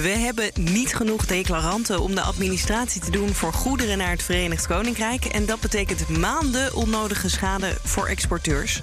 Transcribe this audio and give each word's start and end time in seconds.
We 0.00 0.08
hebben 0.08 0.50
niet 0.60 0.94
genoeg 0.94 1.26
declaranten 1.26 2.00
om 2.00 2.14
de 2.14 2.20
administratie 2.20 3.00
te 3.00 3.10
doen 3.10 3.28
voor 3.28 3.52
goederen 3.52 3.98
naar 3.98 4.10
het 4.10 4.22
Verenigd 4.22 4.66
Koninkrijk. 4.66 5.24
En 5.24 5.46
dat 5.46 5.60
betekent 5.60 6.08
maanden 6.08 6.74
onnodige 6.74 7.28
schade 7.28 7.76
voor 7.84 8.06
exporteurs. 8.06 8.82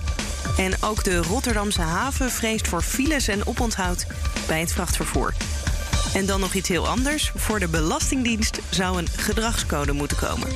En 0.58 0.74
ook 0.82 1.04
de 1.04 1.18
Rotterdamse 1.18 1.82
haven 1.82 2.32
vreest 2.32 2.68
voor 2.68 2.82
files 2.82 3.28
en 3.28 3.48
oponthoud 3.48 4.06
bij 4.48 4.60
het 4.60 4.72
vrachtvervoer. 4.72 5.34
En 6.14 6.26
dan 6.26 6.40
nog 6.40 6.54
iets 6.54 6.70
heel 6.70 6.88
anders. 6.88 7.32
Voor 7.36 7.60
de 7.60 7.68
Belastingdienst 7.68 8.60
zou 8.70 8.98
een 8.98 9.10
gedragscode 9.16 9.92
moeten 9.92 10.18
komen. 10.18 10.48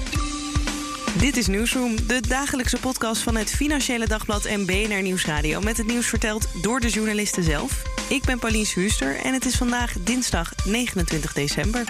Dit 1.18 1.38
is 1.38 1.48
Nieuwsroom, 1.48 2.08
de 2.08 2.22
dagelijkse 2.28 2.78
podcast 2.78 3.22
van 3.22 3.36
het 3.36 3.50
Financiële 3.50 4.08
Dagblad 4.08 4.46
en 4.46 4.66
BNR 4.66 5.02
Nieuwsradio. 5.02 5.62
Met 5.62 5.78
het 5.78 5.88
nieuws 5.88 6.08
verteld 6.08 6.48
door 6.62 6.80
de 6.80 6.90
journalisten 6.90 7.44
zelf. 7.44 7.93
Ik 8.10 8.24
ben 8.26 8.40
Pauline 8.40 8.68
Huuster 8.74 9.16
en 9.16 9.34
het 9.34 9.46
is 9.46 9.56
vandaag 9.56 9.94
dinsdag 10.00 10.54
29 10.66 11.34
december. 11.34 11.84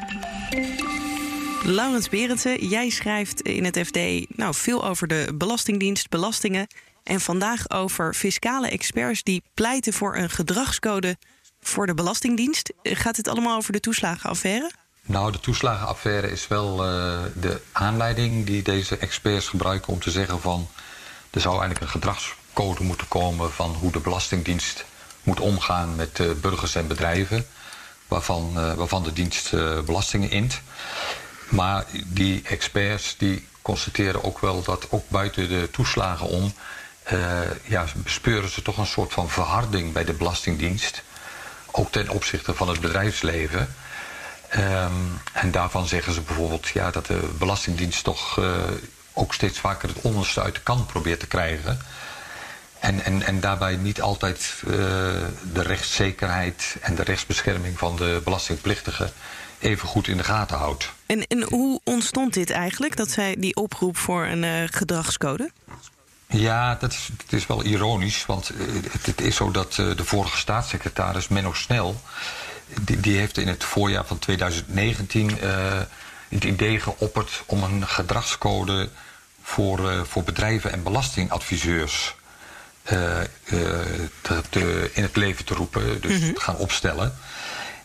Laurens 1.64 2.10
Berendsen, 2.10 2.68
jij 2.68 2.90
schrijft 2.90 3.42
in 3.42 3.64
het 3.64 3.80
FD 3.80 3.98
nou, 4.38 4.54
veel 4.54 4.86
over 4.86 5.08
de 5.08 5.34
Belastingdienst, 5.36 6.10
belastingen. 6.10 6.68
En 7.04 7.20
vandaag 7.20 7.70
over 7.70 8.14
fiscale 8.14 8.70
experts 8.70 9.24
die 9.24 9.44
pleiten 9.54 9.94
voor 9.94 10.16
een 10.16 10.30
gedragscode 10.30 11.18
voor 11.62 11.86
de 11.86 11.94
Belastingdienst. 11.94 12.74
Gaat 12.84 13.18
het 13.18 13.28
allemaal 13.28 13.58
over 13.58 13.72
de 13.72 13.80
toeslagenaffaire? 13.80 14.72
Nou, 15.06 15.32
de 15.32 15.40
toeslagenaffaire 15.40 16.32
is 16.32 16.48
wel 16.48 16.86
uh, 16.86 17.20
de 17.36 17.62
aanleiding 17.72 18.46
die 18.46 18.62
deze 18.62 18.98
experts 18.98 19.48
gebruiken 19.48 19.94
om 19.94 20.00
te 20.00 20.12
zeggen 20.12 20.42
van 20.42 20.68
er 21.30 21.42
zou 21.42 21.54
eigenlijk 21.54 21.82
een 21.82 22.02
gedragscode 22.02 22.84
moeten 22.84 23.08
komen 23.08 23.52
van 23.52 23.70
hoe 23.70 23.92
de 23.92 24.00
Belastingdienst 24.00 24.86
moet 25.24 25.40
omgaan 25.40 25.96
met 25.96 26.20
uh, 26.20 26.32
burgers 26.32 26.76
en 26.76 26.88
bedrijven, 26.88 27.46
waarvan, 28.08 28.54
uh, 28.56 28.74
waarvan 28.74 29.04
de 29.04 29.14
dienst 29.14 29.52
belastingen 29.86 30.30
int. 30.30 30.62
Maar 31.50 31.86
die 32.06 32.42
experts 32.46 33.16
die 33.18 33.48
constateren 33.62 34.24
ook 34.24 34.40
wel 34.40 34.64
dat 34.64 34.88
ook 34.90 35.10
buiten 35.10 35.50
de 35.50 35.70
toeslagen 35.72 36.28
om 36.28 36.54
ja, 37.64 37.86
bespeuren 37.96 38.50
ze 38.50 38.62
toch 38.62 38.78
een 38.78 38.86
soort 38.86 39.14
van 39.14 39.30
verharding 39.30 39.94
bij 39.94 40.04
de 40.04 40.14
Belastingdienst. 40.14 41.04
Ook 41.72 41.92
ten 41.92 42.10
opzichte 42.10 42.54
van 42.54 42.70
het 42.70 42.80
bedrijfsleven. 42.80 43.76
Um, 44.56 45.20
en 45.34 45.52
daarvan 45.52 45.88
zeggen 45.88 46.14
ze 46.14 46.22
bijvoorbeeld 46.22 46.68
ja, 46.68 46.92
dat 46.92 47.06
de 47.06 47.30
Belastingdienst 47.38 48.04
toch 48.04 48.40
ook 49.14 49.34
steeds 49.34 49.60
vaker 49.60 49.90
het 49.90 50.02
onderste 50.02 50.42
uit 50.42 50.56
de 50.56 50.62
kant 50.62 50.88
probeert 50.88 51.20
te 51.20 51.28
krijgen. 51.28 51.80
En, 52.84 53.04
en, 53.04 53.22
en 53.22 53.40
daarbij 53.40 53.76
niet 53.76 54.02
altijd 54.02 54.54
uh, 54.66 54.74
de 55.54 55.62
rechtszekerheid 55.62 56.76
en 56.82 56.96
de 56.96 57.04
rechtsbescherming 57.04 57.78
van 57.78 57.96
de 57.96 58.22
belastingplichtigen 58.24 59.12
even 59.60 59.88
goed 59.88 60.08
in 60.08 60.18
de 60.18 60.24
gaten 60.24 60.58
houdt. 60.58 60.92
En, 61.06 61.28
en 61.28 61.44
hoe 61.44 61.80
ontstond 61.84 62.34
dit 62.34 62.50
eigenlijk, 62.50 62.96
dat 62.96 63.10
zij 63.10 63.36
die 63.40 63.56
oproep 63.56 63.98
voor 63.98 64.26
een 64.26 64.44
uh, 64.44 64.64
gedragscode? 64.66 65.52
Ja, 66.28 66.76
dat 66.76 66.92
is, 66.92 67.10
dat 67.18 67.40
is 67.40 67.48
wel 67.48 67.64
ironisch, 67.64 68.26
want 68.26 68.52
het, 68.92 69.06
het 69.06 69.22
is 69.22 69.36
zo 69.36 69.52
dat 69.52 69.74
de 69.74 70.04
vorige 70.04 70.38
staatssecretaris 70.38 71.28
Menno 71.28 71.54
Snel 71.54 72.02
die, 72.82 73.00
die, 73.00 73.18
heeft 73.18 73.38
in 73.38 73.48
het 73.48 73.64
voorjaar 73.64 74.06
van 74.06 74.20
2019 74.20 75.30
uh, 75.30 75.38
het 76.30 76.44
idee 76.44 76.80
geopperd 76.80 77.44
om 77.46 77.64
een 77.64 77.88
gedragscode 77.88 78.90
voor, 79.42 80.06
voor 80.08 80.24
bedrijven 80.24 80.72
en 80.72 80.84
belastingadviseurs 80.84 82.16
te, 82.84 84.42
te, 84.50 84.90
in 84.94 85.04
het 85.04 85.16
leven 85.16 85.46
te 85.46 85.54
roepen, 85.54 86.02
dus 86.02 86.18
mm 86.18 86.24
-hmm. 86.24 86.34
te 86.34 86.42
gaan 86.42 86.58
opstellen. 86.58 87.16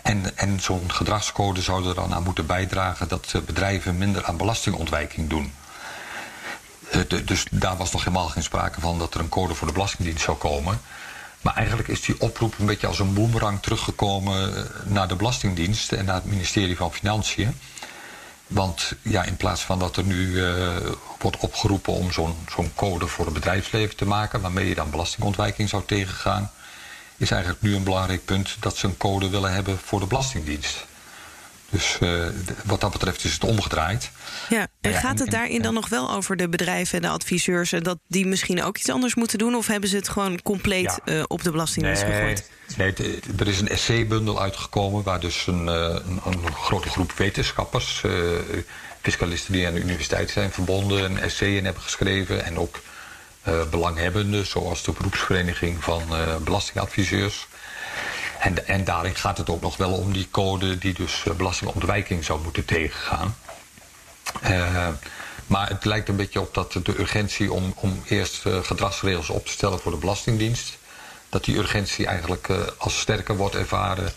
En, 0.03 0.37
en 0.37 0.61
zo'n 0.61 0.93
gedragscode 0.93 1.63
zou 1.63 1.89
er 1.89 1.95
dan 1.95 2.15
aan 2.15 2.23
moeten 2.23 2.47
bijdragen 2.47 3.09
dat 3.09 3.35
bedrijven 3.47 3.99
minder 3.99 4.25
aan 4.25 4.37
belastingontwijking 4.37 5.29
doen. 5.29 5.53
De, 7.09 7.25
dus 7.25 7.45
daar 7.51 7.77
was 7.77 7.93
nog 7.93 8.05
helemaal 8.05 8.29
geen 8.29 8.43
sprake 8.43 8.81
van 8.81 8.99
dat 8.99 9.15
er 9.15 9.21
een 9.21 9.29
code 9.29 9.55
voor 9.55 9.67
de 9.67 9.73
Belastingdienst 9.73 10.25
zou 10.25 10.37
komen. 10.37 10.81
Maar 11.41 11.55
eigenlijk 11.55 11.89
is 11.89 12.01
die 12.01 12.21
oproep 12.21 12.59
een 12.59 12.67
beetje 12.67 12.87
als 12.87 12.99
een 12.99 13.15
boemerang 13.15 13.63
teruggekomen 13.63 14.69
naar 14.85 15.09
de 15.09 15.17
Belastingdienst 15.17 15.93
en 15.93 16.05
naar 16.05 16.15
het 16.15 16.25
ministerie 16.25 16.77
van 16.77 16.93
Financiën. 16.93 17.59
Want 18.49 18.93
ja, 19.03 19.25
in 19.25 19.37
plaats 19.37 19.61
van 19.61 19.79
dat 19.79 19.97
er 19.97 20.05
nu 20.05 20.31
uh, 20.31 20.77
wordt 21.19 21.37
opgeroepen 21.37 21.93
om 21.93 22.13
zo'n 22.13 22.35
zo'n 22.49 22.73
code 22.75 23.07
voor 23.07 23.25
het 23.25 23.35
bedrijfsleven 23.35 23.97
te 23.97 24.05
maken, 24.05 24.41
waarmee 24.41 24.69
je 24.69 24.75
dan 24.75 24.91
belastingontwijking 24.91 25.69
zou 25.69 25.83
tegengaan, 25.87 26.51
is 27.17 27.31
eigenlijk 27.31 27.63
nu 27.63 27.75
een 27.75 27.85
belangrijk 27.85 28.25
punt 28.25 28.57
dat 28.61 28.77
ze 28.77 28.87
een 28.87 28.97
code 28.97 29.29
willen 29.29 29.53
hebben 29.53 29.79
voor 29.79 30.01
de 30.01 30.07
Belastingdienst. 30.07 30.87
Dus 31.71 31.99
uh, 32.03 32.27
wat 32.65 32.81
dat 32.81 32.93
betreft 32.93 33.25
is 33.25 33.33
het 33.33 33.45
omgedraaid. 33.45 34.11
Ja, 34.49 34.67
en 34.81 34.91
ja, 34.91 34.99
gaat 34.99 35.19
het 35.19 35.31
daarin 35.31 35.57
en, 35.57 35.63
dan 35.63 35.75
nog 35.75 35.89
wel 35.89 36.11
over 36.11 36.37
de 36.37 36.49
bedrijven 36.49 36.97
en 36.97 37.03
de 37.03 37.09
adviseurs... 37.09 37.73
en 37.73 37.83
dat 37.83 37.99
die 38.07 38.27
misschien 38.27 38.63
ook 38.63 38.79
iets 38.79 38.91
anders 38.91 39.15
moeten 39.15 39.39
doen? 39.39 39.55
Of 39.55 39.67
hebben 39.67 39.89
ze 39.89 39.97
het 39.97 40.09
gewoon 40.09 40.43
compleet 40.43 41.01
ja. 41.05 41.13
uh, 41.13 41.23
op 41.27 41.43
de 41.43 41.51
Belastingdienst 41.51 42.03
nee, 42.03 42.13
gegooid? 42.13 42.51
Nee, 42.77 42.95
er 43.39 43.49
is 43.49 43.61
een 43.61 43.69
essay-bundel 43.69 44.41
uitgekomen... 44.41 45.03
waar 45.03 45.21
dus 45.21 45.47
een, 45.47 45.65
uh, 45.65 45.73
een, 45.73 46.21
een, 46.25 46.53
grote 46.53 46.89
groep 46.89 47.13
wetenschappers... 47.13 48.03
fiscalisten 49.03 49.53
die 49.53 49.67
aan 49.67 49.75
de 49.75 49.81
universiteit 49.81 50.31
zijn 50.31 50.51
verbonden... 50.51 51.05
een 51.05 51.21
essay 51.21 51.57
in 51.57 51.65
hebben 51.65 51.83
geschreven 51.83 52.45
en 52.45 52.59
ook 52.59 52.81
belanghebbenden... 53.71 54.47
zoals 54.47 54.83
de 54.83 54.93
beroepsvereniging 54.93 55.85
van 55.85 56.03
belastingadviseurs... 56.45 57.47
En, 58.39 58.67
en 58.67 58.85
daarin 58.85 59.15
gaat 59.15 59.39
het 59.39 59.51
ook 59.51 59.61
nog 59.61 59.77
wel 59.77 59.93
om 59.93 60.13
die 60.13 60.29
code 60.31 60.79
die 60.79 60.95
dus 60.95 61.23
belastingontwijking 61.37 62.25
zou 62.25 62.43
moeten 62.43 62.65
tegengaan. 62.65 63.37
Uh, 64.45 64.89
maar 65.47 65.69
het 65.69 65.85
lijkt 65.85 66.09
een 66.09 66.17
beetje 66.17 66.41
op 66.41 66.55
dat 66.55 66.73
de 66.73 66.99
urgentie 66.99 67.53
om, 67.53 67.73
om 67.77 68.03
eerst 68.07 68.47
uh, 68.47 68.59
gedragsregels 68.63 69.31
op 69.31 69.47
te 69.47 69.53
stellen 69.53 69.81
voor 69.81 69.93
de 69.93 69.99
Belastingdienst, 69.99 70.79
dat 71.29 71.45
die 71.45 71.57
urgentie 71.57 72.07
eigenlijk 72.07 72.49
uh, 72.49 72.61
als 72.79 73.01
sterker 73.01 73.37
wordt 73.37 73.55
ervaren 73.55 74.13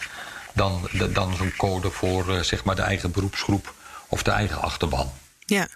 dan, 0.53 0.89
dan 1.09 1.35
zo'n 1.35 1.53
code 1.57 1.91
voor 1.91 2.43
zeg 2.43 2.63
maar 2.63 2.75
de 2.75 2.81
eigen 2.81 3.11
beroepsgroep 3.11 3.73
of 4.07 4.23
de 4.23 4.31
eigen 4.31 4.61
achterban. 4.61 5.11
Ja, 5.45 5.67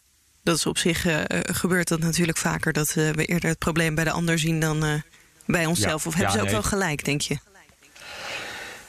dat 0.44 0.56
is 0.56 0.66
op 0.66 0.78
zich 0.78 1.06
gebeurt 1.42 1.88
dat 1.88 2.00
natuurlijk 2.00 2.38
vaker 2.38 2.74
dat 2.74 2.94
we 2.94 3.26
eerder 3.26 3.50
het 3.50 3.60
probleem 3.60 3.96
bij 3.96 4.04
de 4.04 4.12
ander 4.12 4.40
zien 4.40 4.60
dan 4.60 5.04
bij 5.46 5.66
onszelf. 5.66 6.04
Ja, 6.04 6.10
of 6.10 6.16
hebben 6.16 6.22
ja, 6.22 6.32
ze 6.32 6.38
ook 6.38 6.44
nee. 6.44 6.54
wel 6.54 6.64
gelijk, 6.64 7.06
denk 7.06 7.22
je? 7.22 7.38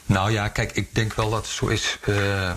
Nou 0.07 0.31
ja, 0.31 0.49
kijk, 0.49 0.73
ik 0.73 0.95
denk 0.95 1.15
wel 1.15 1.31
dat 1.31 1.47
het 1.47 1.55
zo 1.55 1.67
is. 1.67 1.99
Uh, 2.05 2.53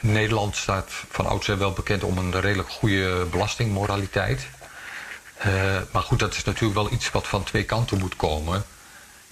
Nederland 0.00 0.56
staat 0.56 0.90
van 1.10 1.26
oudsher 1.26 1.58
wel 1.58 1.72
bekend 1.72 2.04
om 2.04 2.18
een 2.18 2.40
redelijk 2.40 2.70
goede 2.70 3.26
belastingmoraliteit. 3.30 4.46
Uh, 5.46 5.76
maar 5.90 6.02
goed, 6.02 6.18
dat 6.18 6.34
is 6.34 6.44
natuurlijk 6.44 6.74
wel 6.74 6.92
iets 6.92 7.10
wat 7.10 7.26
van 7.26 7.44
twee 7.44 7.64
kanten 7.64 7.98
moet 7.98 8.16
komen. 8.16 8.64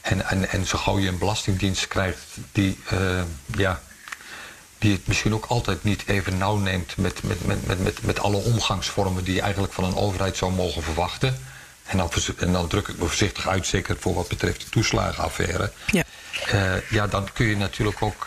En, 0.00 0.28
en, 0.28 0.48
en 0.50 0.66
zo 0.66 0.78
gauw 0.78 0.98
je 0.98 1.08
een 1.08 1.18
belastingdienst 1.18 1.88
krijgt 1.88 2.24
die, 2.52 2.78
uh, 2.92 3.22
ja, 3.56 3.80
die 4.78 4.92
het 4.92 5.06
misschien 5.06 5.34
ook 5.34 5.44
altijd 5.44 5.84
niet 5.84 6.02
even 6.06 6.38
nauw 6.38 6.56
neemt 6.56 6.96
met, 6.96 7.22
met, 7.22 7.44
met, 7.44 7.66
met, 7.66 7.82
met, 7.82 8.02
met 8.02 8.20
alle 8.20 8.36
omgangsvormen 8.36 9.24
die 9.24 9.34
je 9.34 9.40
eigenlijk 9.40 9.72
van 9.72 9.84
een 9.84 9.96
overheid 9.96 10.36
zou 10.36 10.52
mogen 10.52 10.82
verwachten. 10.82 11.38
En 11.84 11.96
dan, 11.96 12.10
en 12.36 12.52
dan 12.52 12.68
druk 12.68 12.88
ik 12.88 12.98
me 12.98 13.06
voorzichtig 13.06 13.48
uit, 13.48 13.66
zeker 13.66 13.96
voor 13.98 14.14
wat 14.14 14.28
betreft 14.28 14.60
de 14.60 14.68
toeslagenaffaire. 14.68 15.72
Ja. 15.86 16.04
Uh, 16.54 16.90
ja, 16.90 17.06
dan 17.06 17.28
kun 17.32 17.46
je 17.46 17.56
natuurlijk 17.56 18.02
ook 18.02 18.26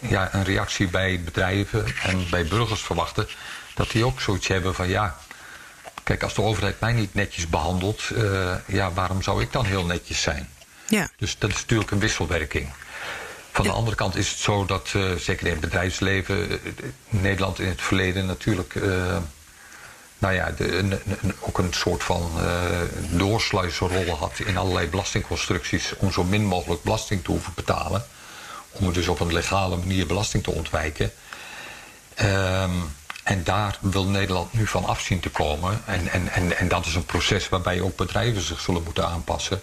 ja, 0.00 0.34
een 0.34 0.44
reactie 0.44 0.88
bij 0.88 1.20
bedrijven 1.24 1.84
en 2.02 2.26
bij 2.30 2.44
burgers 2.44 2.80
verwachten. 2.80 3.28
Dat 3.74 3.90
die 3.90 4.04
ook 4.04 4.20
zoiets 4.20 4.48
hebben 4.48 4.74
van 4.74 4.88
ja, 4.88 5.16
kijk, 6.02 6.22
als 6.22 6.34
de 6.34 6.42
overheid 6.42 6.80
mij 6.80 6.92
niet 6.92 7.14
netjes 7.14 7.48
behandelt, 7.48 8.02
uh, 8.12 8.54
ja, 8.66 8.92
waarom 8.92 9.22
zou 9.22 9.42
ik 9.42 9.52
dan 9.52 9.64
heel 9.64 9.84
netjes 9.84 10.22
zijn? 10.22 10.48
Ja. 10.88 11.08
Dus 11.16 11.38
dat 11.38 11.50
is 11.50 11.60
natuurlijk 11.60 11.90
een 11.90 11.98
wisselwerking. 11.98 12.68
Van 13.52 13.64
ja. 13.64 13.70
de 13.70 13.76
andere 13.76 13.96
kant 13.96 14.16
is 14.16 14.28
het 14.28 14.38
zo 14.38 14.64
dat, 14.64 14.92
uh, 14.96 15.14
zeker 15.14 15.46
in 15.46 15.52
het 15.52 15.60
bedrijfsleven, 15.60 16.50
uh, 16.50 16.58
Nederland 17.08 17.58
in 17.58 17.68
het 17.68 17.82
verleden 17.82 18.26
natuurlijk 18.26 18.74
nou 20.22 20.34
ja, 20.34 20.50
de, 20.50 20.76
een, 20.76 20.90
een, 21.20 21.34
ook 21.40 21.58
een 21.58 21.72
soort 21.72 22.02
van 22.02 22.30
uh, 22.36 22.80
doorsluizenrol 23.10 24.16
had 24.16 24.38
in 24.38 24.56
allerlei 24.56 24.88
belastingconstructies 24.88 25.94
om 25.96 26.12
zo 26.12 26.24
min 26.24 26.44
mogelijk 26.44 26.82
belasting 26.82 27.24
te 27.24 27.30
hoeven 27.30 27.52
betalen. 27.54 28.04
Om 28.70 28.92
dus 28.92 29.08
op 29.08 29.20
een 29.20 29.32
legale 29.32 29.76
manier 29.76 30.06
belasting 30.06 30.42
te 30.42 30.50
ontwijken. 30.50 31.12
Um, 32.22 32.94
En 33.22 33.44
daar 33.44 33.78
wil 33.80 34.04
Nederland 34.04 34.52
nu 34.52 34.66
van 34.66 34.84
afzien 34.84 35.20
te 35.20 35.30
komen. 35.30 35.82
En, 35.86 36.08
en, 36.08 36.28
en, 36.28 36.58
en 36.58 36.68
dat 36.68 36.86
is 36.86 36.94
een 36.94 37.04
proces 37.04 37.48
waarbij 37.48 37.80
ook 37.80 37.96
bedrijven 37.96 38.42
zich 38.42 38.60
zullen 38.60 38.82
moeten 38.82 39.06
aanpassen. 39.06 39.62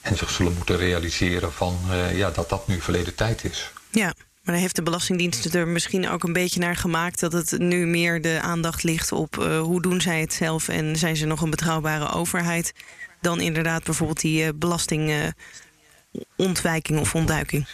En 0.00 0.16
zich 0.16 0.30
zullen 0.30 0.54
moeten 0.54 0.76
realiseren 0.76 1.52
van, 1.52 1.78
uh, 1.90 2.18
ja, 2.18 2.30
dat 2.30 2.48
dat 2.48 2.66
nu 2.66 2.80
verleden 2.80 3.14
tijd 3.14 3.44
is. 3.44 3.70
Ja, 3.90 4.14
maar 4.44 4.54
dan 4.54 4.62
heeft 4.62 4.76
de 4.76 4.82
Belastingdienst 4.82 5.54
er 5.54 5.68
misschien 5.68 6.08
ook 6.08 6.24
een 6.24 6.32
beetje 6.32 6.60
naar 6.60 6.76
gemaakt 6.76 7.20
dat 7.20 7.32
het 7.32 7.58
nu 7.58 7.86
meer 7.86 8.22
de 8.22 8.38
aandacht 8.42 8.82
ligt 8.82 9.12
op 9.12 9.36
uh, 9.36 9.60
hoe 9.60 9.82
doen 9.82 10.00
zij 10.00 10.20
het 10.20 10.32
zelf 10.32 10.68
en 10.68 10.96
zijn 10.96 11.16
ze 11.16 11.26
nog 11.26 11.40
een 11.40 11.50
betrouwbare 11.50 12.12
overheid 12.12 12.72
dan 13.20 13.40
inderdaad 13.40 13.84
bijvoorbeeld 13.84 14.20
die 14.20 14.44
uh, 14.44 14.48
belastingontwijking 14.54 17.00
of 17.00 17.14
ontduiking. 17.14 17.66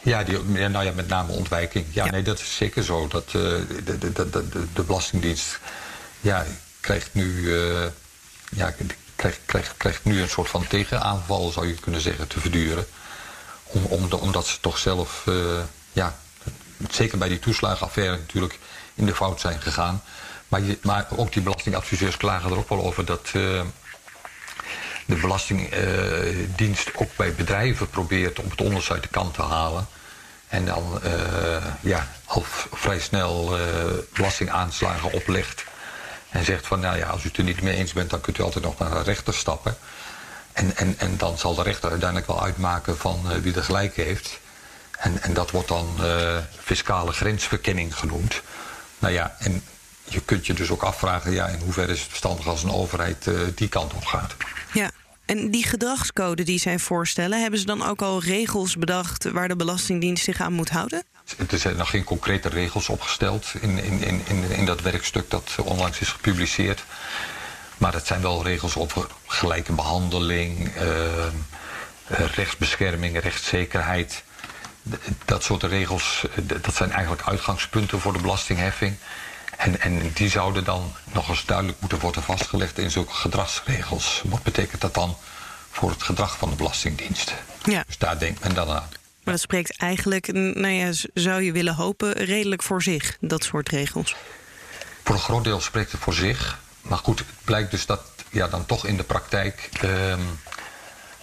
Ja, 0.00 0.24
die, 0.24 0.38
nou 0.68 0.84
ja, 0.84 0.92
met 0.92 1.08
name 1.08 1.32
ontwijking. 1.32 1.86
Ja, 1.90 2.04
ja. 2.04 2.10
nee, 2.10 2.22
dat 2.22 2.38
is 2.38 2.56
zeker 2.56 2.84
zo. 2.84 3.08
Dat, 3.08 3.26
uh, 3.26 3.32
de, 3.32 3.98
de, 3.98 4.12
de, 4.12 4.30
de, 4.30 4.66
de 4.74 4.82
Belastingdienst 4.82 5.60
ja, 6.20 6.46
krijgt 6.80 7.14
nu, 7.14 7.50
ja, 8.50 8.74
krijgt, 9.16 9.40
krijgt, 9.46 9.74
krijgt 9.76 10.04
nu 10.04 10.20
een 10.20 10.28
soort 10.28 10.48
van 10.48 10.66
tegenaanval, 10.66 11.50
zou 11.50 11.66
je 11.66 11.74
kunnen 11.74 12.00
zeggen, 12.00 12.28
te 12.28 12.40
verduren. 12.40 12.86
Om, 13.62 13.84
om 13.84 14.12
omdat 14.12 14.46
ze 14.46 14.60
toch 14.60 14.78
zelf, 14.78 15.24
ja, 15.92 16.16
zeker 16.90 17.18
bij 17.18 17.28
die 17.28 17.38
toeslagenaffaire 17.38 18.16
natuurlijk, 18.16 18.58
in 18.94 19.06
de 19.06 19.14
fout 19.14 19.40
zijn 19.40 19.60
gegaan. 19.60 20.02
Maar, 20.48 20.60
je, 20.60 20.78
maar 20.82 21.06
ook 21.16 21.32
die 21.32 21.42
belastingadviseurs 21.42 22.16
klagen 22.16 22.50
er 22.50 22.56
ook 22.56 22.68
wel 22.68 22.84
over 22.84 23.04
dat 23.04 23.26
de 25.06 25.16
Belastingdienst 25.20 26.90
ook 26.94 27.16
bij 27.16 27.34
bedrijven 27.34 27.88
probeert 27.90 28.38
om 28.38 28.50
het 28.50 28.60
onderste 28.60 28.92
uit 28.92 29.02
de 29.02 29.08
kant 29.08 29.34
te 29.34 29.42
halen. 29.42 29.86
En 30.48 30.64
dan 30.64 31.00
uh, 31.04 31.10
ja, 31.80 32.08
al 32.24 32.44
vrij 32.72 33.00
snel 33.00 33.58
uh, 33.58 33.64
belastingaanslagen 34.12 35.12
oplegt. 35.12 35.64
En 36.28 36.44
zegt 36.44 36.66
van, 36.66 36.80
nou 36.80 36.96
ja, 36.96 37.08
als 37.08 37.24
u 37.24 37.28
het 37.28 37.36
er 37.36 37.44
niet 37.44 37.62
mee 37.62 37.76
eens 37.76 37.92
bent, 37.92 38.10
dan 38.10 38.20
kunt 38.20 38.38
u 38.38 38.42
altijd 38.42 38.64
nog 38.64 38.78
naar 38.78 38.90
de 38.90 39.02
rechter 39.02 39.34
stappen. 39.34 39.76
En, 40.52 40.76
en, 40.76 40.94
en 40.98 41.16
dan 41.16 41.38
zal 41.38 41.54
de 41.54 41.62
rechter 41.62 41.90
uiteindelijk 41.90 42.30
wel 42.30 42.42
uitmaken 42.42 42.98
van 42.98 43.42
wie 43.42 43.54
er 43.54 43.64
gelijk 43.64 43.96
heeft. 43.96 44.40
En, 45.02 45.22
en 45.22 45.34
dat 45.34 45.50
wordt 45.50 45.68
dan 45.68 45.86
fiscale 46.62 47.12
grensverkenning 47.12 47.96
genoemd. 47.96 48.42
Nou 48.98 49.12
ja, 49.12 49.36
en 49.38 49.62
je 50.04 50.20
kunt 50.20 50.46
je 50.46 50.54
dus 50.54 50.70
ook 50.70 50.82
afvragen, 50.82 51.32
ja, 51.32 51.46
in 51.46 51.58
hoeverre 51.58 51.92
is 51.92 52.00
het 52.00 52.08
verstandig 52.08 52.46
als 52.46 52.62
een 52.62 52.72
overheid 52.72 53.30
die 53.54 53.68
kant 53.68 53.94
op 53.94 54.04
gaat. 54.04 54.34
Ja, 54.72 54.90
en 55.24 55.50
die 55.50 55.64
gedragscode 55.64 56.42
die 56.42 56.58
zij 56.58 56.78
voorstellen, 56.78 57.40
hebben 57.40 57.58
ze 57.58 57.66
dan 57.66 57.86
ook 57.86 58.02
al 58.02 58.22
regels 58.22 58.76
bedacht 58.76 59.30
waar 59.30 59.48
de 59.48 59.56
Belastingdienst 59.56 60.24
zich 60.24 60.40
aan 60.40 60.52
moet 60.52 60.70
houden? 60.70 61.04
Er 61.50 61.58
zijn 61.58 61.76
nog 61.76 61.90
geen 61.90 62.04
concrete 62.04 62.48
regels 62.48 62.88
opgesteld 62.88 63.52
in, 63.60 63.78
in, 63.78 64.02
in, 64.02 64.22
in, 64.26 64.50
in 64.50 64.66
dat 64.66 64.80
werkstuk 64.80 65.30
dat 65.30 65.56
onlangs 65.64 65.98
is 65.98 66.08
gepubliceerd. 66.08 66.84
Maar 67.78 67.92
het 67.92 68.06
zijn 68.06 68.22
wel 68.22 68.42
regels 68.42 68.76
over 68.76 69.06
gelijke 69.26 69.72
behandeling, 69.72 70.72
uh, 70.76 71.24
rechtsbescherming, 72.34 73.20
rechtszekerheid. 73.20 74.22
Dat 75.24 75.42
soort 75.44 75.62
regels, 75.62 76.24
dat 76.44 76.74
zijn 76.74 76.90
eigenlijk 76.90 77.22
uitgangspunten 77.22 78.00
voor 78.00 78.12
de 78.12 78.18
belastingheffing. 78.18 78.96
En, 79.56 79.80
en 79.80 80.12
die 80.12 80.30
zouden 80.30 80.64
dan 80.64 80.92
nog 81.12 81.28
eens 81.28 81.44
duidelijk 81.44 81.80
moeten 81.80 81.98
worden 81.98 82.22
vastgelegd 82.22 82.78
in 82.78 82.90
zulke 82.90 83.14
gedragsregels. 83.14 84.22
Wat 84.24 84.42
betekent 84.42 84.80
dat 84.80 84.94
dan 84.94 85.16
voor 85.70 85.90
het 85.90 86.02
gedrag 86.02 86.36
van 86.36 86.50
de 86.50 86.56
Belastingdienst? 86.56 87.34
Ja. 87.62 87.84
Dus 87.86 87.98
daar 87.98 88.18
denkt 88.18 88.40
men 88.40 88.54
dan 88.54 88.68
aan. 88.68 88.88
Maar 89.24 89.34
dat 89.34 89.42
spreekt 89.42 89.76
eigenlijk, 89.76 90.32
nou 90.32 90.68
ja, 90.68 90.92
zou 91.14 91.42
je 91.42 91.52
willen 91.52 91.74
hopen, 91.74 92.12
redelijk 92.12 92.62
voor 92.62 92.82
zich, 92.82 93.16
dat 93.20 93.44
soort 93.44 93.68
regels? 93.68 94.16
Voor 95.04 95.14
een 95.14 95.20
groot 95.20 95.44
deel 95.44 95.60
spreekt 95.60 95.92
het 95.92 96.00
voor 96.00 96.14
zich. 96.14 96.58
Maar 96.82 96.98
goed, 96.98 97.18
het 97.18 97.28
blijkt 97.44 97.70
dus 97.70 97.86
dat 97.86 98.02
ja, 98.30 98.48
dan 98.48 98.66
toch 98.66 98.86
in 98.86 98.96
de 98.96 99.02
praktijk 99.02 99.68
uh, 99.84 100.14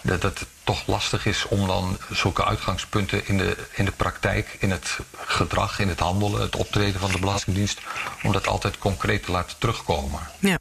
dat 0.01 0.23
het 0.23 0.45
toch 0.63 0.87
lastig 0.87 1.25
is 1.25 1.47
om 1.47 1.67
dan 1.67 1.97
zulke 2.11 2.45
uitgangspunten 2.45 3.27
in 3.27 3.37
de, 3.37 3.57
in 3.71 3.85
de 3.85 3.91
praktijk, 3.91 4.55
in 4.59 4.71
het 4.71 4.97
gedrag, 5.17 5.79
in 5.79 5.87
het 5.87 5.99
handelen, 5.99 6.41
het 6.41 6.55
optreden 6.55 6.99
van 6.99 7.11
de 7.11 7.19
Belastingdienst, 7.19 7.79
om 8.23 8.31
dat 8.31 8.47
altijd 8.47 8.77
concreet 8.77 9.23
te 9.23 9.31
laten 9.31 9.57
terugkomen. 9.57 10.19
Ja. 10.39 10.59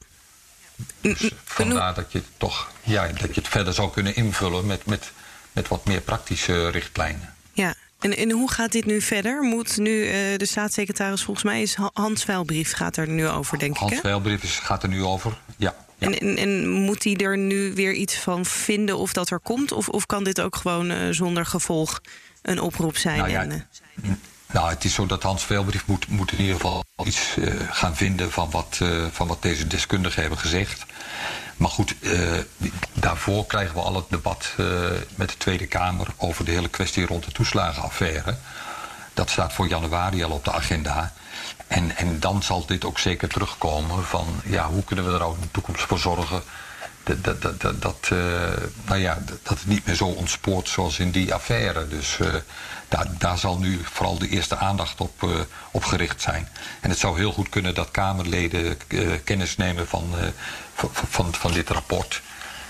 Dus 1.01 1.31
vandaar 1.45 1.95
dat 1.95 2.13
je, 2.13 2.23
toch, 2.37 2.71
ja, 2.83 3.07
dat 3.07 3.35
je 3.35 3.41
het 3.41 3.49
verder 3.49 3.75
zou 3.75 3.91
kunnen 3.91 4.15
invullen 4.15 4.67
met, 4.67 4.87
met, 4.87 5.13
met 5.53 5.69
wat 5.69 5.85
meer 5.85 6.01
praktische 6.01 6.69
richtlijnen. 6.69 7.35
Ja, 7.53 7.75
en, 8.01 8.17
en 8.17 8.31
hoe 8.31 8.51
gaat 8.51 8.73
dit 8.73 8.85
nu 8.85 9.01
verder? 9.01 9.43
Moet 9.43 9.77
nu 9.77 10.05
uh, 10.05 10.13
de 10.37 10.47
staatssecretaris, 10.47 11.23
volgens 11.23 11.45
mij 11.45 11.63
is 11.63 11.77
Hans 11.93 12.25
Veilbrief 12.25 12.73
gaat 12.73 12.97
er 12.97 13.09
nu 13.09 13.29
over, 13.29 13.59
denk 13.59 13.77
Hans 13.77 13.93
ik. 13.93 14.03
Hans 14.03 14.11
Veilbrief 14.11 14.59
gaat 14.59 14.83
er 14.83 14.89
nu 14.89 15.05
over, 15.05 15.39
ja. 15.57 15.75
Ja. 15.99 16.07
En, 16.07 16.19
en, 16.19 16.37
en, 16.37 16.69
moet 16.69 17.05
hij 17.05 17.17
er 17.17 17.39
nu 17.39 17.75
weer 17.75 17.93
iets 17.93 18.15
van 18.15 18.45
vinden 18.45 18.99
of 18.99 19.13
dat 19.13 19.31
er 19.31 19.41
komt? 19.41 19.73
Of, 19.73 19.89
of 19.89 20.07
kan 20.07 20.25
dit 20.25 20.41
ook 20.41 20.57
gewoon 20.57 20.91
uh, 20.91 20.99
zonder 21.11 21.47
gevolg 21.47 22.01
een 22.43 22.61
oproep 22.61 22.97
zijn? 22.97 23.19
Nou, 23.19 23.31
ja, 23.31 23.41
en, 23.41 23.51
uh... 24.03 24.11
nou, 24.53 24.69
het 24.69 24.85
is 24.85 24.95
zo 24.95 25.07
dat 25.07 25.23
Hans 25.23 25.45
Veilbrief 25.45 25.87
moet, 25.87 26.09
moet 26.09 26.33
in 26.33 26.39
ieder 26.39 26.55
geval 26.55 26.85
iets 27.05 27.37
uh, 27.37 27.55
gaan 27.71 27.97
vinden 27.97 28.33
van 28.33 28.51
wat, 28.51 28.81
van 29.11 29.27
wat 29.27 29.43
deze 29.43 29.67
deskundigen 29.67 30.21
hebben 30.21 30.39
gezegd. 30.39 30.85
Maar 31.57 31.71
goed, 31.71 31.95
daarvoor 32.93 33.47
krijgen 33.47 33.75
we 33.75 33.81
al 33.81 33.95
het 33.95 34.05
debat 34.09 34.55
met 35.15 35.29
de 35.29 35.37
Tweede 35.37 35.67
Kamer 35.67 36.07
over 36.17 36.45
de 36.45 36.51
hele 36.51 36.69
kwestie 36.69 37.07
rond 37.07 37.25
de 37.25 37.33
toeslagenaffaire. 37.33 38.37
Dat 39.15 39.31
staat 39.31 39.53
voor 39.53 39.69
januari 39.69 40.25
al 40.25 40.31
op 40.31 40.45
de 40.45 40.53
agenda. 40.53 41.13
En, 41.69 41.97
en 41.97 42.21
dan 42.21 42.43
zal 42.43 42.67
dit 42.67 42.85
ook 42.85 42.99
zeker 42.99 43.29
terugkomen 43.29 44.05
van 44.05 44.27
ja, 44.45 44.69
hoe 44.69 44.85
kunnen 44.85 45.07
we 45.07 45.19
er 45.19 45.25
ook 45.25 45.35
in 45.35 45.41
de 45.41 45.51
toekomst 45.51 45.83
voor 45.83 45.99
zorgen 45.99 46.43
dat, 47.17 47.43
dat, 47.43 47.61
dat, 47.61 47.83
dat, 47.83 48.09
uh, 48.13 48.19
nou 48.87 49.01
ja, 49.01 49.19
dat 49.43 49.59
het 49.59 49.67
niet 49.67 49.87
meer 49.87 49.95
zo 49.95 50.05
ontspoort 50.05 50.69
zoals 50.69 50.99
in 50.99 51.11
die 51.11 51.35
affaire. 51.35 51.89
Dus 51.89 52.19
uh, 52.19 52.35
daar, 52.89 53.07
daar 53.19 53.39
zal 53.39 53.59
nu 53.59 53.81
vooral 53.85 54.19
de 54.19 54.29
eerste 54.29 54.57
aandacht 54.57 55.01
op, 55.01 55.23
uh, 55.23 55.31
op 55.71 55.85
gericht 55.85 56.23
zijn. 56.23 56.49
En 56.81 56.91
het 56.91 56.99
zou 56.99 57.19
heel 57.19 57.33
goed 57.33 57.49
kunnen 57.49 57.75
dat 57.75 57.91
Kamerleden 57.91 58.79
kennis 59.25 59.57
nemen 59.57 59.89
van, 59.89 60.15
van, 60.75 60.91
van, 60.93 61.35
van 61.35 61.53
dit 61.53 61.71
rapport. 61.71 62.23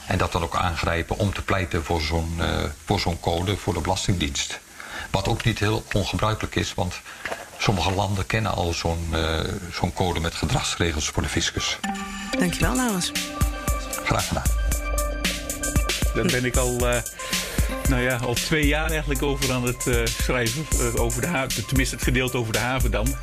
En 0.07 0.19
dat 0.19 0.33
dan 0.33 0.43
ook 0.43 0.57
aangrijpen 0.57 1.19
om 1.19 1.33
te 1.33 1.43
pleiten 1.43 1.85
voor 1.85 2.01
zo'n 2.01 2.41
voor 2.85 3.01
zo'n 3.01 3.21
code 3.21 3.57
voor 3.57 3.75
de 3.75 3.81
Belastingdienst. 3.81 4.61
Wat 5.11 5.29
ook 5.29 5.45
niet 5.45 5.59
heel 5.59 5.85
ongebruikelijk 5.93 6.55
is, 6.55 6.75
want 6.75 6.95
sommige 7.59 7.93
landen 7.93 8.27
kennen 8.27 8.53
al 8.53 8.73
zo'n 8.73 9.09
uh, 9.13 9.41
zo'n 9.73 9.93
code 9.93 10.21
met 10.21 10.35
gedragsregels 10.35 11.09
voor 11.09 11.23
de 11.23 11.29
fiscus. 11.29 11.79
Dankjewel, 12.39 12.75
Laurens. 12.75 13.13
Graag 14.05 14.29
gedaan. 14.29 14.47
Daar 16.15 16.27
ben 16.27 16.45
ik 16.45 16.57
al, 16.57 16.89
uh, 16.89 16.97
nou 17.89 18.03
ja, 18.03 18.17
al 18.17 18.35
twee 18.35 18.67
jaar 18.67 18.91
eigenlijk 18.91 19.23
over 19.23 19.53
aan 19.53 19.65
het 19.65 19.87
uh, 19.87 20.07
schrijven. 20.07 20.67
over 20.97 21.21
de 21.21 21.27
haven, 21.27 21.67
tenminste 21.67 21.95
het 21.95 22.05
gedeelte 22.05 22.37
over 22.37 22.53
de 22.53 22.59
haven 22.59 22.91
dan. 22.91 23.17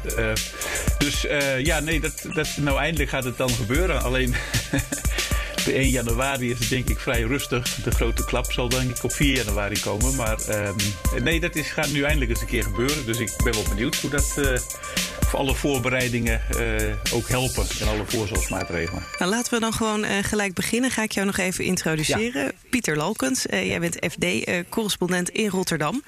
dus 0.97 1.21
ja, 1.57 1.79
nee, 1.79 1.99
dat, 1.99 2.25
dat, 2.33 2.47
nou 2.57 2.79
eindelijk 2.79 3.09
gaat 3.09 3.23
het 3.23 3.37
dan 3.37 3.49
gebeuren. 3.49 4.03
Alleen 4.03 4.35
de 5.65 5.73
1 5.73 5.89
januari 5.89 6.51
is 6.51 6.59
het 6.59 6.69
denk 6.69 6.89
ik 6.89 6.99
vrij 6.99 7.21
rustig. 7.21 7.75
De 7.83 7.91
grote 7.91 8.25
klap 8.25 8.51
zal 8.51 8.69
denk 8.69 8.97
ik 8.97 9.03
op 9.03 9.11
4 9.11 9.35
januari 9.35 9.79
komen. 9.79 10.15
Maar 10.15 10.37
um, 10.49 10.75
nee, 11.23 11.39
dat 11.39 11.55
is, 11.55 11.67
gaat 11.67 11.91
nu 11.91 12.03
eindelijk 12.03 12.31
eens 12.31 12.41
een 12.41 12.47
keer 12.47 12.63
gebeuren. 12.63 13.05
Dus 13.05 13.19
ik 13.19 13.31
ben 13.43 13.53
wel 13.53 13.63
benieuwd 13.69 13.95
hoe 13.95 14.09
dat 14.09 14.27
voor 14.27 14.59
alle 15.35 15.55
voorbereidingen 15.55 16.41
uh, 16.57 16.93
ook 17.13 17.29
helpen. 17.29 17.65
En 17.79 17.87
alle 17.87 18.03
voorzorgsmaatregelen. 18.05 19.03
Nou, 19.19 19.31
laten 19.31 19.53
we 19.53 19.59
dan 19.59 19.73
gewoon 19.73 20.03
uh, 20.03 20.11
gelijk 20.21 20.53
beginnen. 20.53 20.91
Ga 20.91 21.03
ik 21.03 21.11
jou 21.11 21.25
nog 21.25 21.37
even 21.37 21.63
introduceren. 21.63 22.43
Ja. 22.43 22.51
Pieter 22.69 22.97
Lalkens, 22.97 23.45
jij 23.49 23.79
bent 23.79 23.97
FD-correspondent 24.11 25.29
in 25.29 25.49
Rotterdam. 25.49 26.03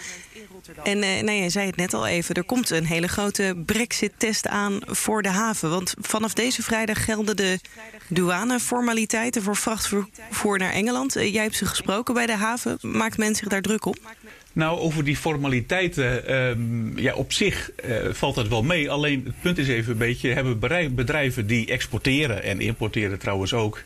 En 0.83 0.97
uh, 0.97 1.21
nou, 1.21 1.37
jij 1.37 1.49
zei 1.49 1.65
het 1.65 1.75
net 1.75 1.93
al 1.93 2.07
even, 2.07 2.35
er 2.35 2.43
komt 2.43 2.69
een 2.69 2.85
hele 2.85 3.07
grote 3.07 3.63
brexit-test 3.65 4.47
aan 4.47 4.79
voor 4.85 5.21
de 5.21 5.29
haven. 5.29 5.69
Want 5.69 5.93
vanaf 6.01 6.33
deze 6.33 6.63
vrijdag 6.63 7.03
gelden 7.03 7.35
de 7.35 7.59
douaneformaliteiten 8.07 9.41
voor 9.41 9.55
vrachtvervoer 9.55 10.57
naar 10.57 10.71
Engeland. 10.71 11.17
Uh, 11.17 11.33
jij 11.33 11.43
hebt 11.43 11.55
ze 11.55 11.65
gesproken 11.65 12.13
bij 12.13 12.25
de 12.25 12.35
haven. 12.35 12.77
Maakt 12.81 13.17
men 13.17 13.35
zich 13.35 13.47
daar 13.47 13.61
druk 13.61 13.85
op? 13.85 13.97
Nou, 14.57 14.79
over 14.79 15.03
die 15.03 15.17
formaliteiten, 15.17 16.35
um, 16.35 16.99
ja, 16.99 17.13
op 17.13 17.33
zich 17.33 17.71
uh, 17.85 17.95
valt 18.11 18.35
dat 18.35 18.47
wel 18.47 18.63
mee. 18.63 18.89
Alleen 18.89 19.23
het 19.25 19.41
punt 19.41 19.57
is 19.57 19.67
even 19.67 19.91
een 19.91 19.97
beetje, 19.97 20.33
hebben 20.33 20.59
bedrijven 20.95 21.47
die 21.47 21.67
exporteren 21.67 22.43
en 22.43 22.61
importeren 22.61 23.19
trouwens 23.19 23.53
ook, 23.53 23.83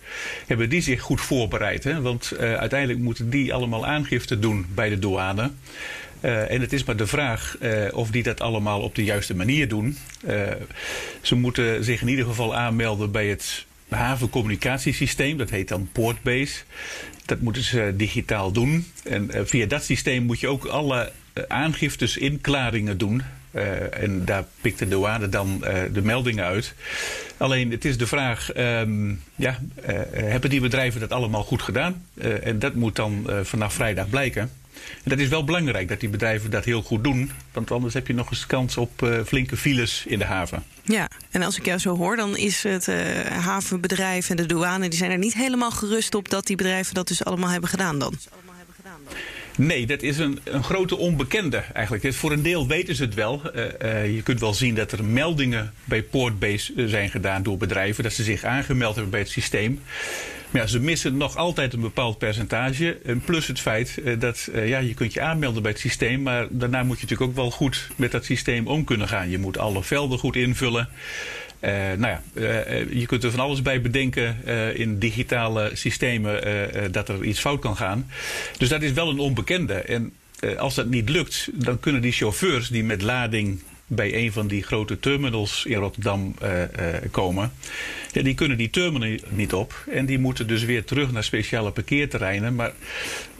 hebben 0.48 0.70
die 0.70 0.82
zich 0.82 1.02
goed 1.02 1.22
voorbereid? 1.22 1.84
Hè? 1.84 2.02
Want 2.02 2.32
uh, 2.34 2.54
uiteindelijk 2.54 3.00
moeten 3.00 3.30
die 3.30 3.54
allemaal 3.54 3.86
aangifte 3.86 4.40
doen 4.40 4.66
bij 4.74 4.90
de 4.90 5.00
douane. 5.00 5.52
Uh, 6.22 6.52
en 6.52 6.62
het 6.62 6.74
is 6.74 6.84
maar 6.84 6.98
de 6.98 7.08
vraag 7.08 7.58
of 7.92 8.12
die 8.12 8.24
dat 8.24 8.42
allemaal 8.42 8.82
op 8.82 8.96
de 8.96 9.04
juiste 9.04 9.36
manier 9.36 9.68
doen. 9.68 9.98
Ze 11.22 11.36
moeten 11.36 11.84
zich 11.84 12.02
in 12.02 12.08
ieder 12.08 12.26
geval 12.26 12.56
aanmelden 12.56 13.12
bij 13.12 13.28
het 13.28 13.66
havencommunicatiesysteem. 13.98 15.38
Dat 15.38 15.50
heet 15.50 15.68
dan 15.68 15.90
Portbase. 15.92 16.64
Dat 17.26 17.40
moeten 17.40 17.64
ze 17.64 17.94
digitaal 17.98 18.52
doen. 18.52 18.86
En 19.04 19.48
via 19.48 19.66
dat 19.66 19.84
systeem 19.84 20.24
moet 20.24 20.40
je 20.40 20.48
ook 20.48 20.66
alle 20.66 21.12
aangiftes, 21.48 22.18
inklaringen 22.18 22.98
doen 22.98 23.22
en 23.92 24.26
daar 24.26 24.46
pikt 24.62 24.80
de 24.80 24.88
douane 24.88 25.30
dan 25.30 25.60
de 25.94 26.02
meldingen 26.02 26.46
uit. 26.46 26.74
Alleen 27.38 27.72
het 27.72 27.86
is 27.86 27.98
de 27.98 28.08
vraag, 28.08 28.52
ehm, 28.52 29.14
ja, 29.36 29.60
hebben 30.12 30.50
die 30.50 30.62
bedrijven 30.62 31.00
dat 31.00 31.12
allemaal 31.12 31.44
goed 31.44 31.62
gedaan? 31.62 32.06
en 32.44 32.60
dat 32.60 32.76
moet 32.76 32.96
dan 32.96 33.30
vanaf 33.44 33.74
vrijdag 33.74 34.10
blijken. 34.10 34.52
En 35.04 35.10
dat 35.10 35.20
is 35.20 35.28
wel 35.28 35.44
belangrijk 35.44 35.88
dat 35.88 36.00
die 36.00 36.10
bedrijven 36.10 36.52
dat 36.52 36.66
heel 36.66 36.82
goed 36.82 37.04
doen. 37.04 37.32
Want 37.52 37.72
anders 37.72 37.94
heb 37.94 38.08
je 38.08 38.14
nog 38.14 38.32
eens 38.32 38.46
kans 38.46 38.78
op 38.78 39.02
uh, 39.02 39.20
flinke 39.26 39.58
files 39.58 40.04
in 40.08 40.20
de 40.20 40.26
haven. 40.26 40.64
Ja, 40.84 41.10
en 41.32 41.42
als 41.42 41.58
ik 41.58 41.66
jou 41.66 41.80
zo 41.80 41.98
hoor, 41.98 42.16
dan 42.16 42.38
is 42.38 42.64
het 42.64 42.88
uh, 42.88 42.96
havenbedrijf 43.26 44.30
en 44.30 44.36
de 44.36 44.46
douane... 44.46 44.90
die 44.90 45.00
zijn 45.00 45.12
er 45.12 45.18
niet 45.18 45.34
helemaal 45.34 45.72
gerust 45.72 46.16
op 46.16 46.30
dat 46.30 46.48
die 46.48 46.56
bedrijven 46.56 46.94
dat 46.94 47.08
dus 47.08 47.24
allemaal 47.24 47.50
hebben 47.50 47.70
gedaan 47.70 48.00
dan. 48.00 48.14
Nee, 49.58 49.86
dat 49.86 50.02
is 50.02 50.18
een, 50.18 50.40
een 50.44 50.64
grote 50.64 50.98
onbekende 50.98 51.64
eigenlijk. 51.74 52.14
Voor 52.14 52.32
een 52.32 52.42
deel 52.42 52.68
weten 52.68 52.96
ze 52.96 53.04
het 53.04 53.14
wel. 53.14 53.42
Uh, 53.56 54.16
je 54.16 54.22
kunt 54.24 54.40
wel 54.40 54.54
zien 54.54 54.76
dat 54.76 54.92
er 54.92 55.04
meldingen 55.04 55.74
bij 55.84 56.04
Portbase 56.04 56.74
zijn 56.88 57.10
gedaan 57.10 57.44
door 57.44 57.58
bedrijven. 57.58 58.04
Dat 58.04 58.14
ze 58.14 58.24
zich 58.24 58.44
aangemeld 58.44 58.94
hebben 58.94 59.12
bij 59.12 59.20
het 59.20 59.30
systeem. 59.30 59.82
Maar 60.52 60.62
ja, 60.62 60.68
ze 60.68 60.80
missen 60.80 61.18
nog 61.18 61.36
altijd 61.36 61.74
een 61.74 61.82
bepaald 61.82 62.18
percentage. 62.18 62.98
En 63.06 63.22
plus 63.22 63.48
het 63.48 63.60
feit 63.60 63.98
uh, 64.04 64.20
dat 64.20 64.50
ja, 64.54 64.80
je 64.80 64.94
kunt 64.94 65.14
je 65.14 65.22
aanmelden 65.22 65.62
bij 65.62 65.72
het 65.72 65.80
systeem. 65.80 66.22
Maar 66.22 66.48
daarna 66.50 66.84
moet 66.84 66.96
je 66.96 67.02
natuurlijk 67.02 67.30
ook 67.30 67.36
wel 67.36 67.52
goed 67.52 67.90
met 67.96 68.12
dat 68.12 68.26
systeem 68.26 68.68
om 68.68 68.84
kunnen 68.84 69.08
gaan. 69.08 69.30
Je 69.30 69.38
moet 69.38 69.58
alle 69.58 69.84
velden 69.84 70.20
goed 70.20 70.36
invullen. 70.36 70.90
Uh, 71.62 71.70
nou 71.72 72.00
ja, 72.02 72.22
je 72.90 73.06
kunt 73.06 73.24
er 73.24 73.32
van 73.32 73.40
alles 73.40 73.62
bij 73.62 73.82
bedenken 73.82 74.46
in 74.76 75.00
digitale 75.00 75.72
systemen 75.74 76.42
dat 76.92 77.10
er 77.10 77.24
iets 77.24 77.40
fout 77.40 77.60
kan 77.60 77.76
gaan. 77.78 78.10
Dus 78.58 78.70
dat 78.70 78.82
is 78.82 78.92
wel 78.92 79.10
een 79.10 79.20
onbekende. 79.20 79.74
En 79.74 80.14
als 80.58 80.76
dat 80.76 80.88
niet 80.88 81.10
lukt, 81.10 81.50
dan 81.54 81.80
kunnen 81.80 82.02
die 82.02 82.12
chauffeurs 82.12 82.68
die 82.68 82.84
met 82.84 83.02
lading 83.02 83.62
bij 83.96 84.16
een 84.16 84.32
van 84.32 84.48
die 84.48 84.64
grote 84.64 85.00
terminals 85.00 85.66
in 85.66 85.78
Rotterdam 85.78 86.36
komen, 87.12 87.52
ja, 88.12 88.22
die 88.22 88.34
kunnen 88.34 88.58
die 88.58 88.70
terminal 88.70 89.18
niet 89.30 89.54
op. 89.54 89.86
En 89.90 90.06
die 90.06 90.20
moeten 90.20 90.48
dus 90.48 90.64
weer 90.64 90.84
terug 90.84 91.12
naar 91.12 91.24
speciale 91.24 91.72
parkeerterreinen. 91.72 92.56
Maar 92.56 92.74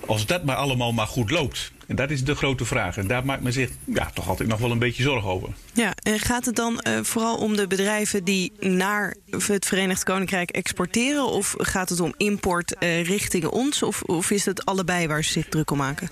als 0.06 0.26
dat 0.26 0.44
maar 0.44 0.56
allemaal 0.56 0.92
maar 0.92 1.08
goed 1.08 1.32
loopt. 1.32 1.72
En 1.88 1.96
dat 1.96 2.10
is 2.10 2.24
de 2.24 2.36
grote 2.36 2.66
vraag. 2.66 2.98
En 2.98 3.08
daar 3.08 3.26
maakt 3.26 3.42
men 3.42 3.54
zich 3.54 3.70
ja, 3.86 4.10
toch 4.14 4.30
altijd 4.30 4.50
nog 4.50 4.60
wel 4.60 4.72
een 4.72 4.80
beetje 4.80 5.04
zorgen 5.04 5.30
over. 5.30 5.50
Ja, 5.74 5.94
en 6.04 6.20
gaat 6.20 6.46
het 6.46 6.56
dan 6.56 6.84
uh, 6.88 7.00
vooral 7.02 7.38
om 7.38 7.56
de 7.56 7.68
bedrijven 7.68 8.24
die 8.24 8.52
naar 8.60 9.16
het 9.48 9.66
Verenigd 9.66 10.04
Koninkrijk 10.04 10.50
exporteren? 10.50 11.26
Of 11.26 11.56
gaat 11.58 11.90
het 11.90 12.00
om 12.00 12.14
import 12.18 12.76
uh, 12.80 13.04
richting 13.04 13.46
ons? 13.46 13.84
Of, 13.84 14.02
of 14.02 14.32
is 14.32 14.46
het 14.46 14.66
allebei 14.66 15.08
waar 15.08 15.24
ze 15.24 15.32
zich 15.32 15.48
druk 15.48 15.72
om 15.72 15.78
maken? 15.78 16.10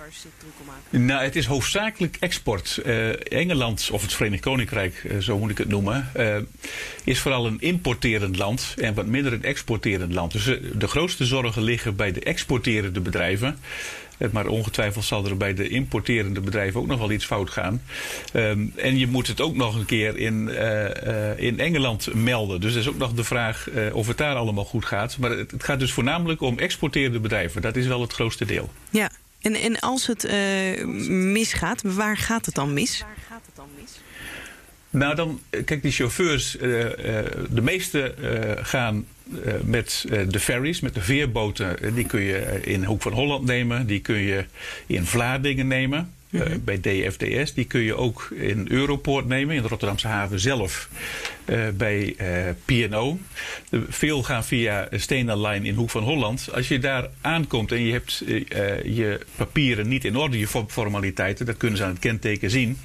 Nou, 0.89 1.23
het 1.23 1.35
is 1.35 1.45
hoofdzakelijk 1.45 2.17
export. 2.19 2.81
Uh, 2.85 3.09
Engeland, 3.31 3.89
of 3.91 4.01
het 4.01 4.13
Verenigd 4.13 4.41
Koninkrijk, 4.41 5.07
zo 5.19 5.37
moet 5.37 5.49
ik 5.49 5.57
het 5.57 5.67
noemen, 5.67 6.11
is 7.03 7.19
vooral 7.19 7.45
een 7.45 7.59
importerend 7.59 8.37
land 8.37 8.73
en 8.77 8.93
wat 8.93 9.05
minder 9.05 9.33
een 9.33 9.43
exporterend 9.43 10.13
land. 10.13 10.31
Dus 10.31 10.43
de 10.73 10.87
grootste 10.87 11.25
zorgen 11.25 11.61
liggen 11.61 11.95
bij 11.95 12.11
de 12.11 12.19
exporterende 12.19 12.99
bedrijven. 12.99 13.59
Maar 14.31 14.47
ongetwijfeld 14.47 15.05
zal 15.05 15.25
er 15.25 15.37
bij 15.37 15.53
de 15.53 15.67
importerende 15.67 16.41
bedrijven 16.41 16.79
ook 16.79 16.87
nog 16.87 16.99
wel 16.99 17.11
iets 17.11 17.25
fout 17.25 17.49
gaan. 17.49 17.81
Um, 18.33 18.73
en 18.75 18.97
je 18.97 19.07
moet 19.07 19.27
het 19.27 19.41
ook 19.41 19.55
nog 19.55 19.75
een 19.75 19.85
keer 19.85 20.17
in, 20.17 20.47
uh, 20.47 20.83
uh, 21.07 21.39
in 21.39 21.59
Engeland 21.59 22.13
melden. 22.13 22.61
Dus 22.61 22.73
er 22.73 22.79
is 22.79 22.87
ook 22.87 22.97
nog 22.97 23.13
de 23.13 23.23
vraag 23.23 23.67
of 23.93 24.07
het 24.07 24.17
daar 24.17 24.35
allemaal 24.35 24.65
goed 24.65 24.85
gaat. 24.85 25.17
Maar 25.17 25.31
het, 25.31 25.51
het, 25.51 25.63
gaat 25.63 25.79
dus 25.79 25.91
voornamelijk 25.91 26.41
om 26.41 26.59
exporterende 26.59 27.19
bedrijven. 27.19 27.61
Dat 27.61 27.75
is 27.75 27.87
wel 27.87 28.01
het 28.01 28.13
grootste 28.13 28.45
deel. 28.45 28.69
Ja, 28.89 29.09
en, 29.41 29.55
en 29.55 29.79
als 29.79 30.07
het 30.07 30.31
misgaat, 31.09 31.81
waar 31.83 32.17
gaat 32.17 32.45
het 32.45 32.55
dan 32.55 32.73
mis? 32.73 32.99
Waar 32.99 33.15
gaat 33.29 33.45
het 33.45 33.55
dan 33.55 33.67
mis? 33.81 33.99
Nou, 34.89 35.15
dan, 35.15 35.39
kijk, 35.65 35.81
die 35.81 35.91
chauffeurs, 35.91 36.51
de 37.49 37.61
meeste 37.61 38.13
gaan 38.61 39.05
uh, 39.45 39.53
met 39.63 40.05
uh, 40.09 40.21
de 40.27 40.39
ferries, 40.39 40.79
met 40.79 40.93
de 40.93 41.01
veerboten. 41.01 41.93
die 41.95 42.05
kun 42.05 42.21
je 42.21 42.59
in 42.63 42.83
Hoek 42.83 43.01
van 43.01 43.13
Holland 43.13 43.45
nemen. 43.45 43.87
Die 43.87 43.99
kun 43.99 44.17
je 44.17 44.45
in 44.85 45.05
Vlaardingen 45.05 45.67
nemen. 45.67 46.13
-hmm. 46.29 46.63
bij 46.63 46.79
DFDS. 46.79 47.53
Die 47.53 47.65
kun 47.65 47.81
je 47.81 47.95
ook 47.95 48.29
in 48.35 48.67
Europoort 48.69 49.27
nemen, 49.27 49.55
in 49.55 49.61
de 49.61 49.67
Rotterdamse 49.67 50.07
haven 50.07 50.39
zelf. 50.39 50.89
bij 51.73 52.15
P&O. 52.65 53.19
Veel 53.89 54.23
gaan 54.23 54.43
via 54.43 54.87
Stena 54.91 55.35
Line 55.35 55.67
in 55.67 55.75
Hoek 55.75 55.89
van 55.89 56.03
Holland. 56.03 56.49
Als 56.53 56.67
je 56.67 56.79
daar 56.79 57.09
aankomt 57.21 57.71
en 57.71 57.83
je 57.83 57.91
hebt 57.91 58.23
je 58.83 59.19
papieren 59.35 59.87
niet 59.87 60.05
in 60.05 60.17
orde, 60.17 60.39
je 60.39 60.47
formaliteiten, 60.67 61.45
dat 61.45 61.57
kunnen 61.57 61.77
ze 61.77 61.83
aan 61.83 61.89
het 61.89 61.99
kenteken 61.99 62.49
zien. 62.49 62.77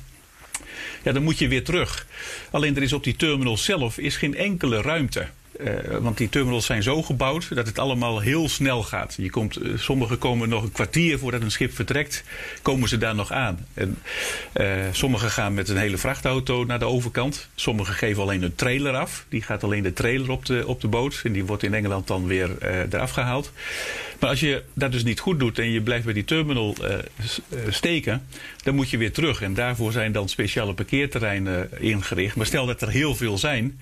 Ja, 1.05 1.13
dan 1.13 1.23
moet 1.23 1.39
je 1.39 1.49
weer 1.49 1.65
terug. 1.65 2.07
Alleen 2.51 2.77
er 2.77 2.83
is 2.83 2.93
op 2.93 3.05
die 3.05 3.17
terminal 3.17 3.57
zelf 3.57 3.99
is 3.99 4.17
geen 4.17 4.37
enkele 4.37 4.83
ruimte. 4.83 5.27
Uh, 5.61 5.97
want 6.01 6.17
die 6.17 6.29
terminals 6.29 6.67
zijn 6.67 6.83
zo 6.83 7.03
gebouwd 7.03 7.55
dat 7.55 7.67
het 7.67 7.79
allemaal 7.79 8.21
heel 8.21 8.49
snel 8.49 8.83
gaat. 8.83 9.15
Je 9.19 9.31
komt, 9.31 9.63
uh, 9.63 9.79
sommige 9.79 10.17
komen 10.17 10.49
nog 10.49 10.63
een 10.63 10.73
kwartier 10.73 11.19
voordat 11.19 11.43
een 11.43 11.51
schip 11.51 11.75
vertrekt, 11.75 12.25
komen 12.63 12.89
ze 12.89 12.99
daar 12.99 13.15
nog 13.15 13.33
aan. 13.33 13.67
En, 13.75 13.99
uh, 14.57 14.73
sommige 14.93 15.31
gaan 15.31 15.55
met 15.55 15.69
een 15.69 15.77
hele 15.77 15.99
vrachtauto 15.99 16.65
naar 16.65 16.79
de 16.79 16.85
overkant. 16.85 17.49
Sommige 17.55 17.93
geven 17.93 18.23
alleen 18.23 18.43
een 18.43 18.55
trailer 18.55 18.95
af. 18.95 19.27
Die 19.29 19.43
gaat 19.43 19.65
alleen 19.65 19.83
de 19.83 19.93
trailer 19.93 20.31
op 20.31 20.47
de, 20.47 20.67
op 20.67 20.81
de 20.81 20.89
boot. 20.89 21.21
En 21.25 21.33
die 21.33 21.45
wordt 21.45 21.63
in 21.63 21.75
Engeland 21.75 22.07
dan 22.07 22.27
weer 22.27 22.51
eraf 22.91 23.11
gehaald. 23.11 23.53
Maar 24.21 24.31
als 24.31 24.41
je 24.41 24.63
dat 24.75 24.93
dus 24.93 25.05
niet 25.05 25.21
goed 25.21 25.39
doet 25.39 25.59
en 25.59 25.71
je 25.71 25.81
blijft 25.81 26.05
bij 26.05 26.15
die 26.15 26.25
terminal 26.25 26.77
steken, 27.69 28.27
dan 28.63 28.75
moet 28.75 28.91
je 28.91 28.99
weer 28.99 29.13
terug. 29.13 29.43
En 29.43 29.55
daarvoor 29.55 29.93
zijn 29.93 30.13
dan 30.13 30.29
speciale 30.29 30.75
parkeerterreinen 30.75 31.69
ingericht. 31.81 32.37
Maar 32.37 32.47
stel 32.47 32.67
dat 32.67 32.83
er 32.83 32.91
heel 32.91 33.15
veel 33.15 33.39
zijn 33.39 33.79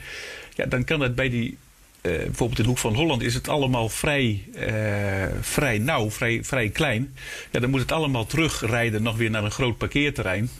ja, 0.54 0.66
dan 0.66 0.84
kan 0.84 1.00
het 1.00 1.14
bij 1.14 1.28
die. 1.28 1.58
Uh, 2.02 2.16
bijvoorbeeld 2.16 2.58
in 2.58 2.64
de 2.64 2.70
Hoek 2.70 2.78
van 2.78 2.94
Holland 2.94 3.22
is 3.22 3.34
het 3.34 3.48
allemaal 3.48 3.88
vrij, 3.88 4.44
uh, 4.54 5.40
vrij 5.40 5.78
nauw, 5.78 6.10
vrij, 6.10 6.44
vrij 6.44 6.68
klein. 6.68 7.14
Ja, 7.50 7.60
dan 7.60 7.70
moet 7.70 7.80
het 7.80 7.92
allemaal 7.92 8.26
terugrijden 8.26 9.02
nog 9.02 9.16
weer 9.16 9.30
naar 9.30 9.44
een 9.44 9.50
groot 9.50 9.78
parkeerterrein. 9.78 10.50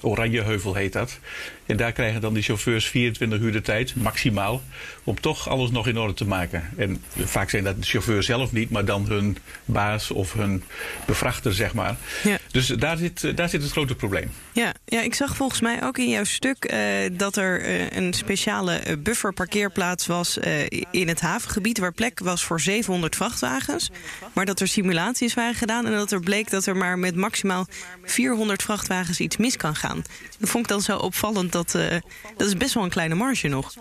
Oranjeheuvel 0.00 0.74
heet 0.74 0.92
dat. 0.92 1.18
En 1.66 1.76
daar 1.76 1.92
krijgen 1.92 2.20
dan 2.20 2.34
die 2.34 2.42
chauffeurs 2.42 2.86
24 2.86 3.38
uur 3.38 3.52
de 3.52 3.60
tijd, 3.60 3.96
maximaal, 3.96 4.62
om 5.04 5.20
toch 5.20 5.48
alles 5.48 5.70
nog 5.70 5.86
in 5.86 5.98
orde 5.98 6.14
te 6.14 6.26
maken. 6.26 6.64
En 6.76 7.02
vaak 7.16 7.50
zijn 7.50 7.64
dat 7.64 7.76
de 7.76 7.86
chauffeur 7.86 8.22
zelf 8.22 8.52
niet, 8.52 8.70
maar 8.70 8.84
dan 8.84 9.06
hun 9.06 9.36
baas 9.64 10.10
of 10.10 10.32
hun 10.32 10.62
bevrachter, 11.06 11.54
zeg 11.54 11.74
maar. 11.74 11.96
Ja. 12.22 12.38
Dus 12.50 12.66
daar 12.66 12.96
zit, 12.96 13.36
daar 13.36 13.48
zit 13.48 13.62
het 13.62 13.70
grote 13.70 13.94
probleem. 13.94 14.30
Ja, 14.52 14.74
ja, 14.84 15.00
ik 15.02 15.14
zag 15.14 15.36
volgens 15.36 15.60
mij 15.60 15.82
ook 15.82 15.98
in 15.98 16.08
jouw 16.08 16.24
stuk 16.24 16.72
uh, 16.72 16.80
dat 17.12 17.36
er 17.36 17.68
uh, 17.68 17.90
een 17.90 18.12
speciale 18.12 18.98
bufferparkeerplaats 18.98 20.06
was 20.06 20.38
uh, 20.38 20.66
in 20.90 21.08
het 21.08 21.20
havengebied, 21.20 21.78
waar 21.78 21.92
plek 21.92 22.18
was 22.18 22.44
voor 22.44 22.60
700 22.60 23.16
vrachtwagens. 23.16 23.90
Maar 24.32 24.44
dat 24.44 24.60
er 24.60 24.68
simulaties 24.68 25.34
waren 25.34 25.54
gedaan 25.54 25.86
en 25.86 25.92
dat 25.92 26.12
er 26.12 26.20
bleek 26.20 26.50
dat 26.50 26.66
er 26.66 26.76
maar 26.76 26.98
met 26.98 27.16
maximaal 27.16 27.66
400 28.04 28.62
vrachtwagens 28.62 29.20
iets 29.20 29.36
mis 29.36 29.56
kan 29.56 29.74
gaan. 29.74 30.04
Dat 30.38 30.50
vond 30.50 30.64
ik 30.64 30.70
dan 30.70 30.80
zo 30.80 30.96
opvallend 30.96 31.52
dat, 31.56 31.74
uh, 31.74 32.00
dat 32.36 32.46
is 32.46 32.56
best 32.56 32.74
wel 32.74 32.82
een 32.84 32.90
kleine 32.90 33.14
marge 33.14 33.48
nog. 33.48 33.72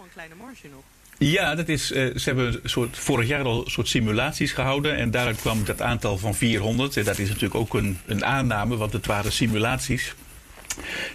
Ja, 1.17 1.55
dat 1.55 1.67
is, 1.67 1.91
uh, 1.91 2.15
ze 2.15 2.23
hebben 2.23 2.59
soort, 2.63 2.97
vorig 2.97 3.27
jaar 3.27 3.43
al 3.43 3.65
een 3.65 3.71
soort 3.71 3.87
simulaties 3.87 4.51
gehouden. 4.51 4.95
En 4.95 5.11
daaruit 5.11 5.39
kwam 5.39 5.65
dat 5.65 5.81
aantal 5.81 6.17
van 6.17 6.35
400. 6.35 6.97
En 6.97 7.03
dat 7.03 7.17
is 7.17 7.27
natuurlijk 7.27 7.55
ook 7.55 7.73
een, 7.73 7.97
een 8.05 8.25
aanname, 8.25 8.77
want 8.77 8.93
het 8.93 9.05
waren 9.05 9.31
simulaties. 9.31 10.15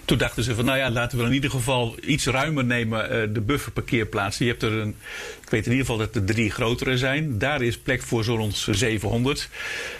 Toen 0.05 0.19
dachten 0.19 0.43
ze 0.43 0.55
van, 0.55 0.65
nou 0.65 0.79
ja, 0.79 0.91
laten 0.91 1.19
we 1.19 1.25
in 1.25 1.33
ieder 1.33 1.51
geval 1.51 1.97
iets 2.05 2.27
ruimer 2.27 2.65
nemen, 2.65 3.05
uh, 3.05 3.35
de 3.35 3.41
bufferparkeerplaatsen. 3.41 4.45
Je 4.45 4.51
hebt 4.51 4.63
er 4.63 4.73
een, 4.73 4.95
ik 5.43 5.51
weet 5.51 5.67
in 5.67 5.71
ieder 5.71 5.87
geval 5.87 6.01
dat 6.01 6.15
er 6.15 6.25
drie 6.25 6.51
grotere 6.51 6.99
zijn. 6.99 7.39
Daar 7.39 7.63
is 7.63 7.79
plek 7.79 8.03
voor 8.03 8.25
zo'n 8.25 8.53
700. 8.53 9.49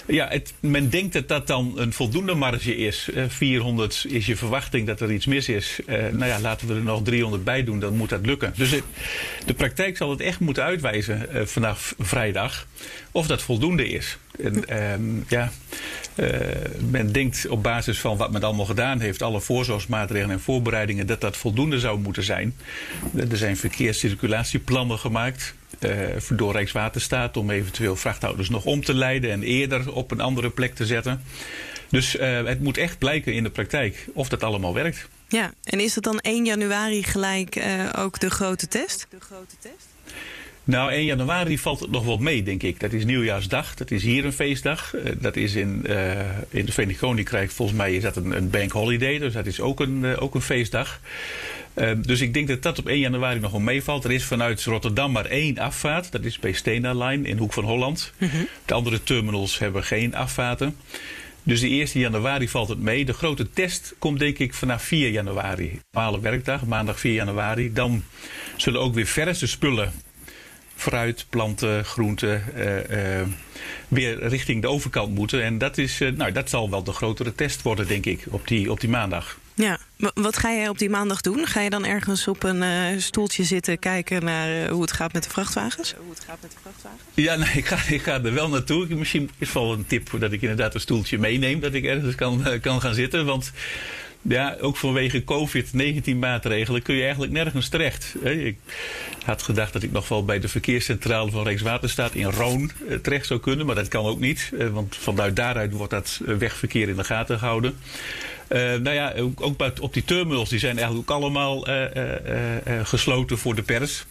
Ja, 0.07 0.29
het, 0.29 0.53
men 0.61 0.91
denkt 0.91 1.13
dat 1.13 1.29
dat 1.29 1.47
dan 1.47 1.73
een 1.77 1.93
voldoende 1.93 2.35
marge 2.35 2.77
is. 2.77 3.09
Uh, 3.15 3.25
400 3.29 4.05
is 4.09 4.27
je 4.27 4.37
verwachting 4.37 4.87
dat 4.87 5.01
er 5.01 5.13
iets 5.13 5.27
mis 5.27 5.49
is. 5.49 5.81
Uh, 5.87 5.97
nou 5.97 6.27
ja, 6.27 6.41
laten 6.41 6.69
we 6.69 6.75
er 6.75 6.83
nog 6.83 7.03
300 7.03 7.45
bij 7.45 7.65
doen, 7.65 7.81
dan 7.81 7.97
moet 7.97 8.09
dat 8.09 8.27
lukken. 8.27 8.53
Dus 8.57 8.71
de 9.47 9.55
praktijk 9.55 9.97
zal 9.97 10.11
het 10.11 10.21
echt 10.21 10.41
moeten 10.41 10.63
uitwijzen 10.63 11.49
vanaf 11.49 11.95
vrijdag 11.99 12.67
of 13.11 13.27
dat 13.27 13.43
voldoende 13.43 13.89
is. 13.89 14.19
En, 14.45 14.83
um, 14.93 15.25
ja, 15.29 15.51
uh, 16.15 16.29
men 16.91 17.13
denkt 17.13 17.49
op 17.49 17.63
basis 17.63 18.01
van 18.01 18.17
wat 18.17 18.33
men 18.33 18.43
allemaal 18.43 18.65
gedaan 18.65 19.01
heeft, 19.01 19.23
alle 19.23 19.41
voorzorgsmaatregelen 19.41 20.35
en 20.35 20.41
voorbereidingen, 20.41 21.07
dat 21.07 21.21
dat 21.21 21.37
voldoende 21.37 21.79
zou 21.79 21.99
moeten 21.99 22.23
zijn. 22.23 22.55
Er 23.31 23.37
zijn 23.37 23.57
verkeerscirculatieplannen 23.57 24.99
gemaakt. 24.99 25.55
Uh, 25.81 25.97
door 26.29 26.53
Rijkswaterstaat 26.53 27.37
om 27.37 27.51
eventueel 27.51 27.97
vrachthouders 27.97 28.49
nog 28.49 28.65
om 28.65 28.85
te 28.85 28.95
leiden 28.95 29.31
en 29.31 29.43
eerder 29.43 29.93
op 29.93 30.11
een 30.11 30.21
andere 30.21 30.51
plek 30.51 30.75
te 30.75 30.87
zetten. 30.87 31.23
Dus 31.91 32.17
uh, 32.17 32.45
het 32.45 32.61
moet 32.61 32.77
echt 32.77 32.99
blijken 32.99 33.35
in 33.35 33.43
de 33.43 33.51
praktijk 33.51 34.07
of 34.15 34.29
dat 34.29 34.43
allemaal 34.43 34.75
werkt. 34.75 35.09
Ja, 35.29 35.53
en 35.65 35.81
is 35.81 35.95
het 35.95 36.05
dan 36.05 36.19
1 36.19 36.45
januari 36.45 37.03
gelijk 37.03 37.57
uh, 37.57 37.89
ook 37.99 38.21
de 38.21 38.31
grote 38.31 38.69
test? 38.69 39.07
De 39.11 39.21
grote 39.21 39.55
test? 39.61 39.89
Nou, 40.65 40.93
1 40.93 41.05
januari 41.05 41.59
valt 41.59 41.81
het 41.81 41.91
nog 41.91 42.05
wel 42.05 42.17
mee, 42.17 42.43
denk 42.43 42.63
ik. 42.63 42.81
Dat 42.81 42.93
is 42.93 43.05
nieuwjaarsdag. 43.05 43.75
Dat 43.75 43.91
is 43.91 44.03
hier 44.03 44.25
een 44.25 44.33
feestdag. 44.33 44.95
Eh, 44.95 45.13
dat 45.19 45.37
is 45.37 45.55
in, 45.55 45.85
uh, 45.87 46.11
in 46.49 46.65
het 46.65 46.75
Verenigd 46.75 46.99
Koninkrijk, 46.99 47.51
volgens 47.51 47.79
mij 47.79 47.95
is 47.95 48.03
dat 48.03 48.17
een, 48.17 48.37
een 48.37 48.51
bank 48.51 48.73
holiday. 48.73 49.19
Dus 49.19 49.33
dat 49.33 49.47
is 49.47 49.61
ook 49.61 49.81
een, 49.81 50.03
uh, 50.03 50.23
ook 50.23 50.35
een 50.35 50.41
feestdag. 50.41 51.01
dus 51.97 52.21
ik 52.21 52.35
denk 52.35 52.49
dat 52.49 52.63
dat 52.63 52.79
op 52.79 52.89
1 52.89 52.99
januari 52.99 53.41
nog 53.41 53.51
wel 53.51 53.61
meevalt. 53.61 54.05
Er 54.05 54.13
is 54.13 54.25
vanuit 54.25 54.65
Rotterdam 54.65 55.13
maar 55.13 55.27
één 55.27 55.59
afvaart. 55.59 56.13
Dat 56.13 56.25
is 56.25 56.39
bij 56.39 56.53
Stena 56.53 56.95
Line 56.95 57.29
in 57.29 57.39
Hoek 57.39 57.53
van 57.53 57.65
Holland. 57.65 58.13
Mm 58.19 58.29
-hmm. 58.29 58.47
De 58.65 58.75
andere 58.75 59.03
terminals 59.03 59.59
hebben 59.59 59.85
geen 59.85 60.15
afvaarten. 60.15 60.77
Dus 61.43 61.61
de 61.61 61.69
1 61.69 61.87
januari 61.93 62.49
valt 62.49 62.69
het 62.69 62.81
mee. 62.81 63.05
De 63.05 63.13
grote 63.13 63.51
test 63.51 63.95
komt 63.99 64.19
denk 64.19 64.39
ik 64.39 64.55
vanaf 64.55 64.83
4 64.83 65.11
januari. 65.11 65.81
Normale 65.93 66.21
werkdag, 66.21 66.67
maandag 66.67 67.01
4 67.01 67.13
januari. 67.13 67.73
Dan 67.73 68.05
zullen 68.57 68.81
ook 68.81 68.95
weer 68.95 69.07
verse 69.07 69.47
spullen 69.47 69.93
fruit, 70.81 71.27
planten, 71.29 71.85
groenten 71.85 72.45
uh, 72.57 73.21
uh, 73.21 73.27
weer 73.89 74.29
richting 74.29 74.63
de 74.63 74.69
overkant 74.69 75.15
moeten. 75.15 75.43
En 75.43 75.59
dat, 75.59 75.79
is, 75.79 76.01
uh, 76.01 76.13
nou, 76.13 76.33
dat 76.33 76.51
zal 76.51 76.71
wel 76.71 76.83
de 76.83 76.93
grotere 76.93 77.35
test 77.35 77.63
worden, 77.63 77.87
denk 77.87 78.07
ik, 78.07 78.25
op 78.31 78.49
die, 78.49 78.71
op 78.71 78.81
die 78.81 78.89
maandag. 78.89 79.39
Ja, 79.55 79.79
wat 80.15 80.37
ga 80.37 80.53
jij 80.53 80.69
op 80.69 80.79
die 80.79 80.91
maandag 80.91 81.21
doen? 81.21 81.47
Ga 81.47 81.61
je 81.61 81.71
dan 81.71 81.85
ergens 81.85 82.29
op 82.29 82.43
een 82.43 83.03
stoeltje 83.03 83.45
zitten 83.45 83.79
kijken 83.79 84.25
naar 84.25 84.69
hoe 84.69 84.83
het 84.83 84.93
gaat 84.93 85.13
met 85.13 85.23
de 85.23 85.31
vrachtwagens? 85.31 85.95
Hoe 85.97 86.11
het 86.11 86.25
gaat 86.25 86.39
met 86.43 86.51
de 86.51 86.57
vrachtwagens? 86.63 87.03
Ja, 87.15 87.37
nee, 87.37 87.53
ik 87.63 87.67
ga, 87.67 87.95
ik 87.95 88.03
ga 88.03 88.23
er 88.25 88.35
wel 88.35 88.49
naartoe. 88.49 88.87
Misschien 88.95 89.31
is 89.39 89.53
wel 89.53 89.73
een 89.73 89.87
tip 89.87 90.11
dat 90.19 90.33
ik 90.33 90.43
inderdaad 90.43 90.75
een 90.75 90.81
stoeltje 90.81 91.19
meeneem, 91.19 91.61
dat 91.61 91.75
ik 91.75 91.85
ergens 91.85 92.15
kan, 92.15 92.45
kan 92.61 92.81
gaan 92.81 92.95
zitten. 92.95 93.27
Want 93.27 93.53
ja, 94.23 94.57
ook 94.61 94.77
vanwege 94.77 95.25
COVID-19 95.25 96.17
maatregelen 96.17 96.83
kun 96.83 96.95
je 96.95 97.03
eigenlijk 97.03 97.33
nergens 97.33 97.69
terecht. 97.69 98.15
Ik 98.25 98.59
had 99.25 99.43
gedacht 99.43 99.73
dat 99.73 99.83
ik 99.83 99.93
nog 99.93 100.09
wel 100.09 100.25
bij 100.25 100.41
de 100.41 100.49
verkeerscentrale 100.49 101.31
van 101.31 101.43
Rijkswaterstaat 101.43 102.15
in 102.15 102.31
Roon 102.31 102.71
eh, 102.89 102.97
terecht 102.97 103.27
zou 103.27 103.41
kunnen, 103.41 103.67
maar 103.67 103.75
dat 103.75 103.89
kan 103.89 104.05
ook 104.05 104.21
niet. 104.21 104.53
Eh, 104.59 104.69
want 104.69 104.97
vanuit 104.97 105.37
daaruit 105.37 105.73
wordt 105.73 105.93
dat 105.93 106.21
eh, 106.27 106.35
wegverkeer 106.35 106.89
in 106.89 106.97
de 106.97 107.05
gaten 107.05 107.39
gehouden. 107.39 107.79
Nou 108.49 108.91
ja, 108.91 109.15
ook, 109.17 109.63
op 109.81 109.93
die 109.93 110.05
terminals, 110.05 110.49
die 110.49 110.59
zijn 110.59 110.79
eigenlijk 110.79 111.11
ook 111.11 111.17
allemaal 111.17 111.67
gesloten 112.83 113.39
voor 113.39 113.55
de 113.55 113.63
pers. 113.63 114.05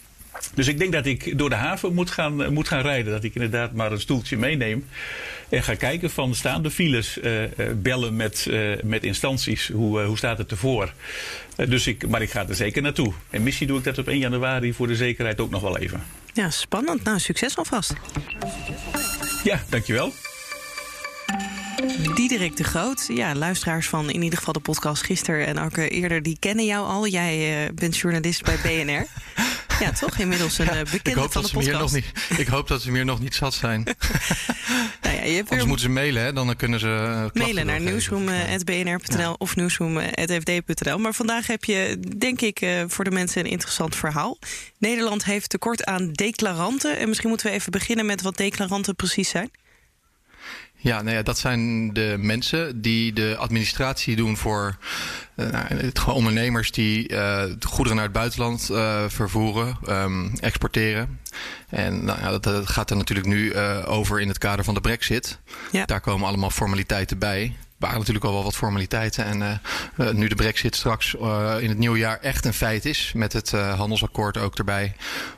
Dus 0.54 0.68
ik 0.68 0.78
denk 0.78 0.92
dat 0.92 1.06
ik 1.06 1.38
door 1.38 1.48
de 1.48 1.54
haven 1.54 1.94
moet 1.94 2.10
gaan, 2.10 2.52
moet 2.52 2.68
gaan 2.68 2.82
rijden. 2.82 3.12
Dat 3.12 3.24
ik 3.24 3.34
inderdaad 3.34 3.72
maar 3.72 3.92
een 3.92 4.00
stoeltje 4.00 4.36
meeneem. 4.36 4.84
En 5.50 5.62
ga 5.62 5.74
kijken 5.74 6.10
van 6.10 6.34
staan 6.34 6.62
de 6.62 6.70
files, 6.70 7.18
uh, 7.22 7.42
bellen 7.76 8.16
met, 8.16 8.46
uh, 8.48 8.82
met 8.82 9.04
instanties. 9.04 9.68
Hoe, 9.68 10.00
hoe 10.00 10.16
staat 10.16 10.38
het 10.38 10.50
ervoor? 10.50 10.92
dus 11.68 11.86
ik, 11.86 12.08
maar 12.08 12.22
ik 12.22 12.30
ga 12.30 12.48
er 12.48 12.54
zeker 12.54 12.82
naartoe. 12.82 13.12
En 13.30 13.42
missie 13.42 13.66
doe 13.66 13.78
ik 13.78 13.84
dat 13.84 13.98
op 13.98 14.08
1 14.08 14.18
januari 14.18 14.72
voor 14.72 14.86
de 14.86 14.96
zekerheid 14.96 15.40
ook 15.40 15.50
nog 15.50 15.62
wel 15.62 15.78
even. 15.78 16.02
Ja, 16.32 16.50
spannend. 16.50 17.04
Nou, 17.04 17.18
succes 17.18 17.56
alvast. 17.56 17.94
Ja, 19.44 19.62
dankjewel. 19.68 20.12
Diederik 22.14 22.56
de 22.56 22.64
Groot, 22.64 23.04
ja, 23.08 23.34
luisteraars 23.34 23.88
van 23.88 24.10
in 24.10 24.22
ieder 24.22 24.38
geval 24.38 24.52
de 24.52 24.60
podcast 24.60 25.02
gisteren 25.02 25.46
en 25.46 25.58
ook 25.58 25.76
eerder, 25.76 26.22
die 26.22 26.36
kennen 26.38 26.64
jou 26.64 26.86
al. 26.86 27.06
Jij 27.06 27.64
uh, 27.64 27.68
bent 27.74 27.96
journalist 27.96 28.44
bij 28.44 28.56
BNR. 28.62 29.06
Ja, 29.80 29.92
toch? 29.92 30.18
Inmiddels 30.18 30.58
een 30.58 30.64
ja, 30.64 30.82
bekende 30.82 31.10
ik 31.10 31.14
hoop 31.16 31.32
van 31.32 31.42
dat 31.42 31.50
de 31.50 31.56
podcast. 31.56 31.90
Ze 31.90 31.96
hier 31.96 32.04
nog 32.04 32.28
niet, 32.28 32.38
ik 32.38 32.46
hoop 32.46 32.68
dat 32.68 32.82
ze 32.82 32.90
hier 32.90 33.04
nog 33.04 33.20
niet 33.20 33.34
zat 33.34 33.54
zijn. 33.54 33.84
ja, 35.20 35.26
je 35.26 35.36
hebt 35.36 35.50
Anders 35.50 35.68
moeten 35.68 35.86
ze 35.86 35.92
mailen, 35.92 36.22
hè? 36.22 36.32
dan 36.32 36.56
kunnen 36.56 36.80
ze 36.80 37.30
Mailen 37.32 37.66
naar 37.66 37.80
nieuwsroom.bnr.nl 37.80 39.18
ja. 39.18 39.34
of 39.38 39.56
nieuwsroom.fd.nl. 39.56 40.98
Maar 40.98 41.14
vandaag 41.14 41.46
heb 41.46 41.64
je, 41.64 42.00
denk 42.16 42.40
ik, 42.40 42.66
voor 42.86 43.04
de 43.04 43.10
mensen 43.10 43.44
een 43.44 43.50
interessant 43.50 43.96
verhaal. 43.96 44.38
Nederland 44.78 45.24
heeft 45.24 45.50
tekort 45.50 45.84
aan 45.84 46.12
declaranten. 46.12 46.98
En 46.98 47.08
misschien 47.08 47.28
moeten 47.28 47.46
we 47.46 47.52
even 47.52 47.72
beginnen 47.72 48.06
met 48.06 48.22
wat 48.22 48.36
declaranten 48.36 48.96
precies 48.96 49.28
zijn. 49.28 49.50
Ja, 50.82 51.02
nou 51.02 51.16
ja, 51.16 51.22
dat 51.22 51.38
zijn 51.38 51.92
de 51.92 52.16
mensen 52.18 52.80
die 52.80 53.12
de 53.12 53.36
administratie 53.38 54.16
doen 54.16 54.36
voor 54.36 54.76
uh, 55.36 55.50
nou, 55.50 55.92
ondernemers 56.06 56.70
die 56.70 57.12
uh, 57.12 57.42
goederen 57.60 57.94
naar 57.94 58.04
het 58.04 58.14
buitenland 58.14 58.68
uh, 58.70 59.04
vervoeren, 59.08 59.78
um, 59.88 60.32
exporteren. 60.38 61.20
En 61.68 62.04
nou, 62.04 62.20
ja, 62.20 62.30
dat, 62.30 62.42
dat, 62.42 62.68
gaat 62.68 62.90
er 62.90 62.96
natuurlijk 62.96 63.28
nu 63.28 63.56
over 63.84 64.20
in 64.20 64.28
het 64.28 64.38
kader 64.38 64.64
van 64.64 64.74
de 64.74 64.80
brexit. 64.80 65.38
Ja. 65.72 65.84
Daar 65.84 66.00
komen 66.00 66.28
allemaal 66.28 66.50
formaliteiten 66.50 67.18
bij 67.18 67.56
waren 67.80 67.98
natuurlijk 67.98 68.24
al 68.24 68.32
wel 68.32 68.44
wat 68.44 68.56
formaliteiten. 68.56 69.24
En 69.24 69.40
uh, 69.40 69.50
uh, 70.06 70.12
nu 70.14 70.28
de 70.28 70.34
brexit 70.34 70.76
straks 70.76 71.14
uh, 71.14 71.56
in 71.60 71.68
het 71.68 71.78
nieuwe 71.78 71.98
jaar 71.98 72.18
echt 72.20 72.44
een 72.44 72.54
feit 72.54 72.84
is... 72.84 73.12
met 73.14 73.32
het 73.32 73.50
handelsakkoord 73.50 74.36
ook 74.36 74.58
erbij, 74.58 74.94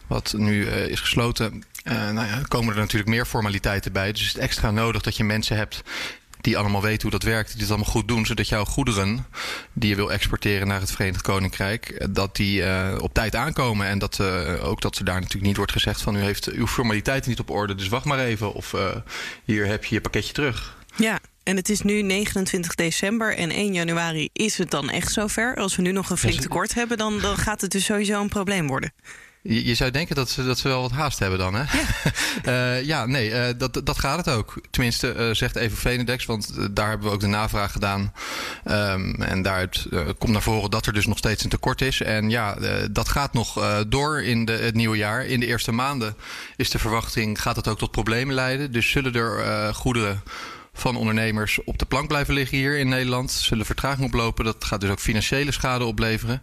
wat 0.06 0.34
nu 0.36 0.66
is 0.66 1.00
gesloten... 1.00 1.64
nou 1.84 2.26
ja, 2.26 2.40
komen 2.48 2.74
er 2.74 2.80
natuurlijk 2.80 3.10
meer 3.10 3.26
formaliteiten 3.26 3.92
bij. 3.92 4.12
Dus 4.12 4.22
is 4.22 4.36
extra 4.36 4.70
nodig 4.70 5.02
dat 5.02 5.16
je 5.16 5.24
mensen 5.24 5.56
hebt 5.56 5.82
die 6.40 6.58
allemaal 6.58 6.82
weten 6.82 7.02
hoe 7.02 7.10
dat 7.10 7.22
werkt, 7.22 7.52
die 7.52 7.60
het 7.60 7.70
allemaal 7.70 7.90
goed 7.92 8.08
doen, 8.08 8.26
zodat 8.26 8.48
jouw 8.48 8.64
goederen 8.64 9.26
die 9.72 9.88
je 9.88 9.96
wil 9.96 10.12
exporteren 10.12 10.66
naar 10.66 10.80
het 10.80 10.92
Verenigd 10.92 11.22
Koninkrijk, 11.22 12.06
dat 12.10 12.36
die 12.36 12.62
op 13.00 13.14
tijd 13.14 13.34
aankomen. 13.34 13.86
En 13.86 13.98
dat 13.98 14.18
uh, 14.20 14.64
ook 14.64 14.80
dat 14.80 14.98
er 14.98 15.04
daar 15.04 15.20
natuurlijk 15.20 15.46
niet 15.46 15.56
wordt 15.56 15.72
gezegd 15.72 16.02
van 16.02 16.16
u 16.16 16.20
heeft 16.20 16.50
uw 16.50 16.66
formaliteiten 16.66 17.30
niet 17.30 17.40
op 17.40 17.50
orde, 17.50 17.74
dus 17.74 17.88
wacht 17.88 18.04
maar 18.04 18.18
even. 18.18 18.54
Of 18.54 18.74
hier 19.44 19.66
heb 19.66 19.84
je 19.84 19.94
je 19.94 20.00
pakketje 20.00 20.32
terug. 20.32 20.76
Ja, 20.96 21.20
en 21.44 21.56
het 21.56 21.68
is 21.68 21.80
nu 21.80 22.02
29 22.02 22.74
december 22.74 23.36
en 23.36 23.50
1 23.50 23.72
januari 23.72 24.28
is 24.32 24.58
het 24.58 24.70
dan 24.70 24.90
echt 24.90 25.12
zover. 25.12 25.56
Als 25.56 25.76
we 25.76 25.82
nu 25.82 25.92
nog 25.92 26.10
een 26.10 26.16
flink 26.16 26.40
tekort 26.40 26.74
hebben, 26.74 26.98
dan, 26.98 27.18
dan 27.20 27.36
gaat 27.36 27.60
het 27.60 27.70
dus 27.70 27.84
sowieso 27.84 28.20
een 28.20 28.28
probleem 28.28 28.66
worden. 28.66 28.92
Je, 29.42 29.66
je, 29.66 29.74
zou 29.74 29.90
denken 29.90 30.14
dat 30.14 30.30
ze, 30.30 30.44
dat 30.44 30.58
ze 30.58 30.68
wel 30.68 30.80
wat 30.80 30.90
haast 30.90 31.18
hebben 31.18 31.38
dan, 31.38 31.54
hè? 31.54 31.62
Ja, 32.42 32.76
uh, 32.78 32.84
ja 32.92 33.06
nee, 33.06 33.30
uh, 33.30 33.46
dat, 33.56 33.80
dat 33.84 33.98
gaat 33.98 34.16
het 34.16 34.34
ook. 34.34 34.60
Tenminste, 34.70 35.14
uh, 35.14 35.34
zegt 35.34 35.56
even 35.56 35.76
Venedex, 35.76 36.24
want 36.24 36.76
daar 36.76 36.88
hebben 36.88 37.08
we 37.08 37.14
ook 37.14 37.20
de 37.20 37.26
navraag 37.26 37.72
gedaan. 37.72 38.12
Um, 38.70 39.14
en 39.22 39.42
daaruit 39.42 39.86
komt 40.18 40.32
naar 40.32 40.42
voren 40.42 40.70
dat 40.70 40.86
er 40.86 40.92
dus 40.92 41.06
nog 41.06 41.18
steeds 41.18 41.44
een 41.44 41.50
tekort 41.50 41.80
is. 41.80 42.00
En 42.00 42.30
ja, 42.30 42.56
dat 42.90 43.08
gaat 43.08 43.32
nog 43.32 43.84
door 43.88 44.22
in 44.22 44.44
de, 44.44 44.52
het 44.52 44.74
nieuwe 44.74 44.96
jaar. 44.96 45.26
In 45.26 45.40
de 45.40 45.46
eerste 45.46 45.72
maanden 45.72 46.16
is 46.56 46.70
de 46.70 46.78
verwachting, 46.78 47.42
gaat 47.42 47.56
het 47.56 47.68
ook 47.68 47.78
tot 47.78 47.90
problemen 47.90 48.34
leiden. 48.34 48.72
Dus 48.72 48.90
zullen 48.90 49.14
er 49.14 49.74
goederen 49.74 50.22
van 50.72 50.96
ondernemers 50.96 51.64
op 51.64 51.78
de 51.78 51.86
plank 51.86 52.08
blijven 52.08 52.34
liggen 52.34 52.58
hier 52.58 52.78
in 52.78 52.88
Nederland. 52.88 53.30
Zullen 53.30 53.66
vertraging 53.66 54.06
oplopen. 54.06 54.44
Dat 54.44 54.64
gaat 54.64 54.80
dus 54.80 54.90
ook 54.90 55.00
financiële 55.00 55.52
schade 55.52 55.84
opleveren. 55.84 56.42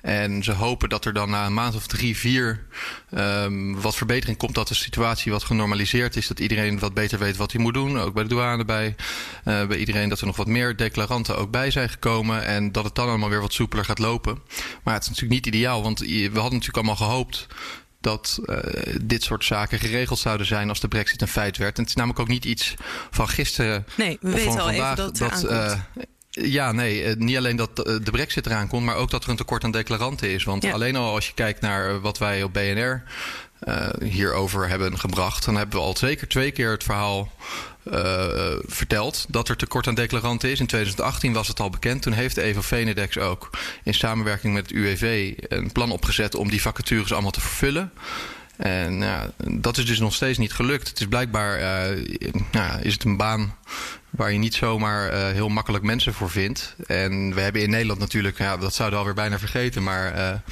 En 0.00 0.42
ze 0.44 0.52
hopen 0.52 0.88
dat 0.88 1.04
er 1.04 1.12
dan 1.12 1.30
na 1.30 1.46
een 1.46 1.54
maand 1.54 1.74
of 1.74 1.86
drie, 1.86 2.16
vier 2.16 2.66
um, 3.14 3.80
wat 3.80 3.96
verbetering 3.96 4.38
komt. 4.38 4.54
Dat 4.54 4.68
de 4.68 4.74
situatie 4.74 5.32
wat 5.32 5.44
genormaliseerd 5.44 6.16
is. 6.16 6.26
Dat 6.26 6.40
iedereen 6.40 6.78
wat 6.78 6.94
beter 6.94 7.18
weet 7.18 7.36
wat 7.36 7.52
hij 7.52 7.60
moet 7.60 7.74
doen. 7.74 7.98
Ook 7.98 8.14
bij 8.14 8.22
de 8.22 8.28
douane 8.28 8.64
bij. 8.64 8.94
Uh, 9.44 9.66
bij 9.66 9.76
iedereen 9.76 10.08
dat 10.08 10.20
er 10.20 10.26
nog 10.26 10.36
wat 10.36 10.46
meer 10.46 10.76
declaranten 10.76 11.38
ook 11.38 11.50
bij 11.50 11.70
zijn 11.70 11.88
gekomen. 11.88 12.44
En 12.44 12.72
dat 12.72 12.84
het 12.84 12.94
dan 12.94 13.08
allemaal 13.08 13.28
weer 13.28 13.40
wat 13.40 13.52
soepeler 13.52 13.84
gaat 13.84 13.98
lopen. 13.98 14.38
Maar 14.82 14.94
het 14.94 15.02
is 15.02 15.08
natuurlijk 15.08 15.44
niet 15.44 15.54
ideaal. 15.54 15.82
Want 15.82 15.98
we 15.98 16.30
hadden 16.32 16.58
natuurlijk 16.58 16.76
allemaal 16.76 16.96
gehoopt 16.96 17.46
dat 18.00 18.40
uh, 18.44 18.56
dit 19.02 19.22
soort 19.22 19.44
zaken 19.44 19.78
geregeld 19.78 20.18
zouden 20.18 20.46
zijn 20.46 20.68
als 20.68 20.80
de 20.80 20.88
brexit 20.88 21.22
een 21.22 21.28
feit 21.28 21.56
werd. 21.56 21.76
En 21.76 21.80
het 21.80 21.90
is 21.90 21.96
namelijk 21.96 22.20
ook 22.20 22.28
niet 22.28 22.44
iets 22.44 22.74
van 23.10 23.28
gisteren 23.28 23.86
nee, 23.96 24.18
we 24.20 24.28
of 24.28 24.34
weten 24.34 24.52
van 24.52 24.60
al 24.60 24.66
vandaag. 24.66 24.98
Even 24.98 25.12
dat, 25.18 25.18
dat 25.18 25.50
uh, 25.50 25.72
ja, 26.30 26.72
nee, 26.72 27.16
niet 27.16 27.36
alleen 27.36 27.56
dat 27.56 27.76
de 27.76 28.10
brexit 28.10 28.46
eraan 28.46 28.68
komt, 28.68 28.84
maar 28.84 28.96
ook 28.96 29.10
dat 29.10 29.24
er 29.24 29.30
een 29.30 29.36
tekort 29.36 29.64
aan 29.64 29.70
declaranten 29.70 30.30
is. 30.30 30.44
Want 30.44 30.62
ja. 30.62 30.72
alleen 30.72 30.96
al 30.96 31.14
als 31.14 31.26
je 31.26 31.34
kijkt 31.34 31.60
naar 31.60 32.00
wat 32.00 32.18
wij 32.18 32.42
op 32.42 32.52
BNR 32.52 33.02
hierover 34.02 34.68
hebben 34.68 34.98
gebracht, 34.98 35.44
dan 35.44 35.56
hebben 35.56 35.78
we 35.78 35.84
al 35.84 35.96
zeker 35.96 36.28
twee 36.28 36.50
keer 36.50 36.70
het 36.70 36.84
verhaal 36.84 37.32
uh, 37.84 38.56
verteld 38.66 39.26
dat 39.28 39.48
er 39.48 39.56
tekort 39.56 39.86
aan 39.86 39.94
declaranten 39.94 40.50
is. 40.50 40.60
In 40.60 40.66
2018 40.66 41.32
was 41.32 41.48
het 41.48 41.60
al 41.60 41.70
bekend. 41.70 42.02
Toen 42.02 42.12
heeft 42.12 42.36
Evo 42.36 42.60
Venedex 42.60 43.18
ook 43.18 43.50
in 43.84 43.94
samenwerking 43.94 44.54
met 44.54 44.62
het 44.62 44.76
UWV 44.76 45.34
een 45.48 45.72
plan 45.72 45.90
opgezet 45.90 46.34
om 46.34 46.50
die 46.50 46.62
vacatures 46.62 47.12
allemaal 47.12 47.30
te 47.30 47.40
vervullen. 47.40 47.92
En 48.56 48.98
ja, 48.98 49.30
dat 49.36 49.78
is 49.78 49.86
dus 49.86 49.98
nog 49.98 50.14
steeds 50.14 50.38
niet 50.38 50.52
gelukt. 50.52 50.88
Het 50.88 51.00
is 51.00 51.06
blijkbaar 51.06 51.58
uh, 51.58 52.04
ja, 52.52 52.76
is 52.76 52.92
het 52.92 53.04
een 53.04 53.16
baan 53.16 53.56
waar 54.10 54.32
je 54.32 54.38
niet 54.38 54.54
zomaar 54.54 55.12
heel 55.12 55.48
makkelijk 55.48 55.84
mensen 55.84 56.14
voor 56.14 56.30
vindt. 56.30 56.74
En 56.86 57.34
we 57.34 57.40
hebben 57.40 57.62
in 57.62 57.70
Nederland 57.70 58.00
natuurlijk, 58.00 58.38
ja, 58.38 58.56
dat 58.56 58.74
zouden 58.74 58.98
we 58.98 59.04
alweer 59.04 59.22
bijna 59.22 59.38
vergeten, 59.38 59.82
maar 59.82 60.42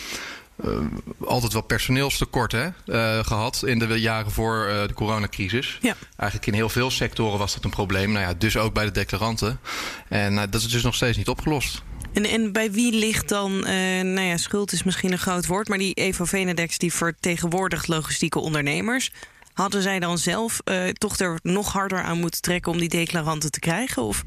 altijd 1.25 1.53
wel 1.53 1.63
personeelstekort 1.63 2.53
hè, 2.53 2.67
uh, 2.67 3.25
gehad 3.25 3.63
in 3.67 3.79
de 3.79 4.01
jaren 4.01 4.31
voor 4.31 4.69
uh, 4.69 4.83
de 4.87 4.95
coronacrisis. 4.95 5.79
Ja. 5.81 5.95
Eigenlijk 6.17 6.51
in 6.51 6.55
heel 6.55 6.69
veel 6.69 6.91
sectoren 6.91 7.39
was 7.39 7.55
dat 7.55 7.65
een 7.65 7.71
probleem. 7.71 8.13
Nou 8.13 8.27
ja, 8.27 8.35
dus 8.35 8.57
ook 8.57 8.75
bij 8.75 8.85
de 8.85 8.91
declaranten. 8.91 9.61
En 10.09 10.35
dat 10.35 10.55
is 10.55 10.69
dus 10.69 10.83
nog 10.83 10.95
steeds 10.95 11.17
niet 11.17 11.29
opgelost. 11.29 11.83
En, 12.13 12.25
en 12.25 12.53
bij 12.53 12.73
wie 12.73 12.93
ligt 12.93 13.29
dan, 13.29 13.53
uh, 13.53 13.65
nou 14.03 14.21
ja, 14.21 14.37
schuld 14.37 14.73
is 14.73 14.83
misschien 14.83 15.13
een 15.13 15.19
groot 15.19 15.47
woord, 15.47 15.69
maar 15.69 15.79
die 15.79 15.95
Evo 15.95 16.25
Venedex 16.25 16.79
die 16.79 16.93
vertegenwoordigt 16.93 17.89
logistieke 17.89 18.39
ondernemers. 18.39 19.13
Hadden 19.53 19.83
zij 19.83 19.99
dan 19.99 20.19
zelf 20.19 20.61
toch 20.93 21.19
er 21.19 21.39
nog 21.43 21.73
harder 21.73 22.03
aan 22.03 22.21
moeten 22.21 22.41
trekken 22.41 22.73
om 22.73 22.79
die 22.79 22.89
declaranten 22.89 23.51
te 23.51 23.61
krijgen? 23.61 24.03
Of? 24.03 24.25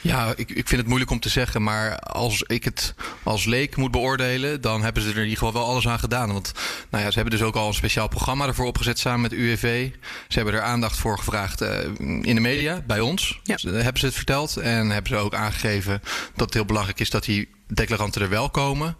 Ja, 0.00 0.32
ik, 0.36 0.50
ik 0.50 0.68
vind 0.68 0.80
het 0.80 0.86
moeilijk 0.86 1.10
om 1.10 1.20
te 1.20 1.28
zeggen. 1.28 1.62
Maar 1.62 1.98
als 1.98 2.42
ik 2.42 2.64
het 2.64 2.94
als 3.22 3.44
leek 3.44 3.76
moet 3.76 3.90
beoordelen, 3.90 4.60
dan 4.60 4.82
hebben 4.82 5.02
ze 5.02 5.08
er 5.08 5.16
in 5.16 5.22
ieder 5.22 5.38
geval 5.38 5.52
wel 5.52 5.64
alles 5.64 5.88
aan 5.88 5.98
gedaan. 5.98 6.32
Want 6.32 6.52
nou 6.90 7.04
ja, 7.04 7.10
ze 7.10 7.18
hebben 7.18 7.38
dus 7.38 7.46
ook 7.46 7.54
al 7.54 7.66
een 7.66 7.74
speciaal 7.74 8.08
programma 8.08 8.46
ervoor 8.46 8.66
opgezet 8.66 8.98
samen 8.98 9.20
met 9.20 9.32
UWV. 9.32 9.90
Ze 10.28 10.36
hebben 10.36 10.54
er 10.54 10.62
aandacht 10.62 10.98
voor 10.98 11.18
gevraagd 11.18 11.62
uh, 11.62 11.78
in 11.98 12.34
de 12.34 12.40
media, 12.40 12.82
bij 12.86 13.00
ons. 13.00 13.40
Ja. 13.42 13.56
Dus, 13.56 13.62
hebben 13.62 13.98
ze 13.98 14.06
het 14.06 14.14
verteld. 14.14 14.56
En 14.56 14.90
hebben 14.90 15.12
ze 15.12 15.16
ook 15.16 15.34
aangegeven 15.34 16.00
dat 16.34 16.44
het 16.46 16.54
heel 16.54 16.64
belangrijk 16.64 17.00
is 17.00 17.10
dat 17.10 17.24
die 17.24 17.48
declaranten 17.66 18.22
er 18.22 18.28
wel 18.28 18.50
komen. 18.50 18.96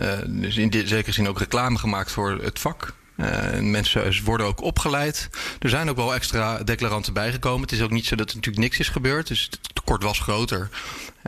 Uh, 0.00 0.12
dus 0.26 0.56
in 0.56 0.72
zekere 0.72 1.12
zin 1.12 1.28
ook 1.28 1.38
reclame 1.38 1.78
gemaakt 1.78 2.12
voor 2.12 2.40
het 2.42 2.58
vak. 2.58 2.94
Uh, 3.16 3.60
mensen 3.60 4.24
worden 4.24 4.46
ook 4.46 4.60
opgeleid. 4.60 5.28
Er 5.58 5.68
zijn 5.68 5.90
ook 5.90 5.96
wel 5.96 6.14
extra 6.14 6.58
declaranten 6.58 7.12
bijgekomen. 7.12 7.60
Het 7.60 7.72
is 7.72 7.82
ook 7.82 7.90
niet 7.90 8.06
zo 8.06 8.16
dat 8.16 8.28
er 8.28 8.34
natuurlijk 8.34 8.64
niks 8.64 8.78
is 8.78 8.88
gebeurd. 8.88 9.26
Dus 9.26 9.48
het 9.50 9.58
tekort 9.72 10.02
was 10.02 10.20
groter. 10.20 10.68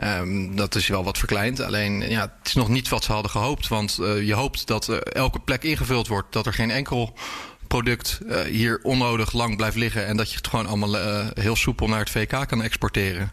Um, 0.03 0.55
dat 0.55 0.75
is 0.75 0.87
wel 0.87 1.03
wat 1.03 1.17
verkleind. 1.17 1.61
Alleen 1.61 2.09
ja, 2.09 2.21
het 2.21 2.47
is 2.47 2.53
nog 2.53 2.69
niet 2.69 2.89
wat 2.89 3.03
ze 3.03 3.11
hadden 3.11 3.31
gehoopt. 3.31 3.67
Want 3.67 3.97
uh, 4.01 4.27
je 4.27 4.33
hoopt 4.33 4.67
dat 4.67 4.89
elke 4.89 5.39
plek 5.39 5.63
ingevuld 5.63 6.07
wordt. 6.07 6.33
Dat 6.33 6.45
er 6.45 6.53
geen 6.53 6.71
enkel 6.71 7.13
product 7.69 8.19
uh, 8.25 8.41
hier 8.41 8.79
onnodig 8.83 9.33
lang 9.33 9.57
blijft 9.57 9.75
liggen. 9.75 10.05
En 10.05 10.17
dat 10.17 10.29
je 10.29 10.35
het 10.35 10.47
gewoon 10.47 10.65
allemaal 10.65 10.95
uh, 10.95 11.27
heel 11.33 11.55
soepel 11.55 11.87
naar 11.87 11.99
het 11.99 12.09
VK 12.09 12.47
kan 12.47 12.63
exporteren. 12.63 13.31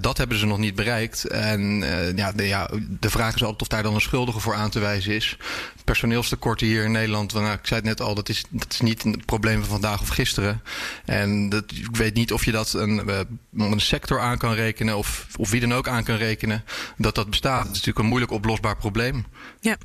Dat 0.00 0.18
hebben 0.18 0.38
ze 0.38 0.46
nog 0.46 0.58
niet 0.58 0.74
bereikt. 0.74 1.24
En 1.24 1.82
uh, 1.82 2.16
ja, 2.16 2.32
de, 2.32 2.46
ja, 2.46 2.70
de 3.00 3.10
vraag 3.10 3.34
is 3.34 3.42
altijd 3.42 3.60
of 3.60 3.68
daar 3.68 3.82
dan 3.82 3.94
een 3.94 4.00
schuldige 4.00 4.40
voor 4.40 4.54
aan 4.54 4.70
te 4.70 4.78
wijzen 4.78 5.14
is. 5.14 5.36
Personeelstekorten 5.84 6.66
hier 6.66 6.84
in 6.84 6.92
Nederland, 6.92 7.32
nou, 7.32 7.52
ik 7.52 7.66
zei 7.66 7.80
het 7.80 7.88
net 7.88 8.00
al, 8.00 8.14
dat 8.14 8.28
is, 8.28 8.44
dat 8.50 8.72
is 8.72 8.80
niet 8.80 9.04
een 9.04 9.22
probleem 9.26 9.60
van 9.60 9.68
vandaag 9.68 10.00
of 10.00 10.08
gisteren. 10.08 10.62
En 11.04 11.48
dat, 11.48 11.64
ik 11.70 11.96
weet 11.96 12.14
niet 12.14 12.32
of 12.32 12.44
je 12.44 12.52
dat 12.52 12.72
een, 12.72 13.08
een 13.56 13.80
sector 13.80 14.20
aan 14.20 14.38
kan 14.38 14.52
rekenen 14.52 14.96
of, 14.96 15.26
of 15.36 15.50
wie 15.50 15.60
dan 15.60 15.74
ook 15.74 15.88
aan 15.88 16.04
kan 16.04 16.16
rekenen 16.16 16.64
dat 16.96 17.14
dat 17.14 17.30
bestaat. 17.30 17.58
Het 17.58 17.66
is 17.66 17.72
natuurlijk 17.72 17.98
een 17.98 18.06
moeilijk 18.06 18.32
oplosbaar 18.32 18.76
probleem. 18.76 19.26
Ja. 19.60 19.76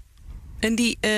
En 0.60 0.76
die, 0.76 0.98
uh, 1.02 1.12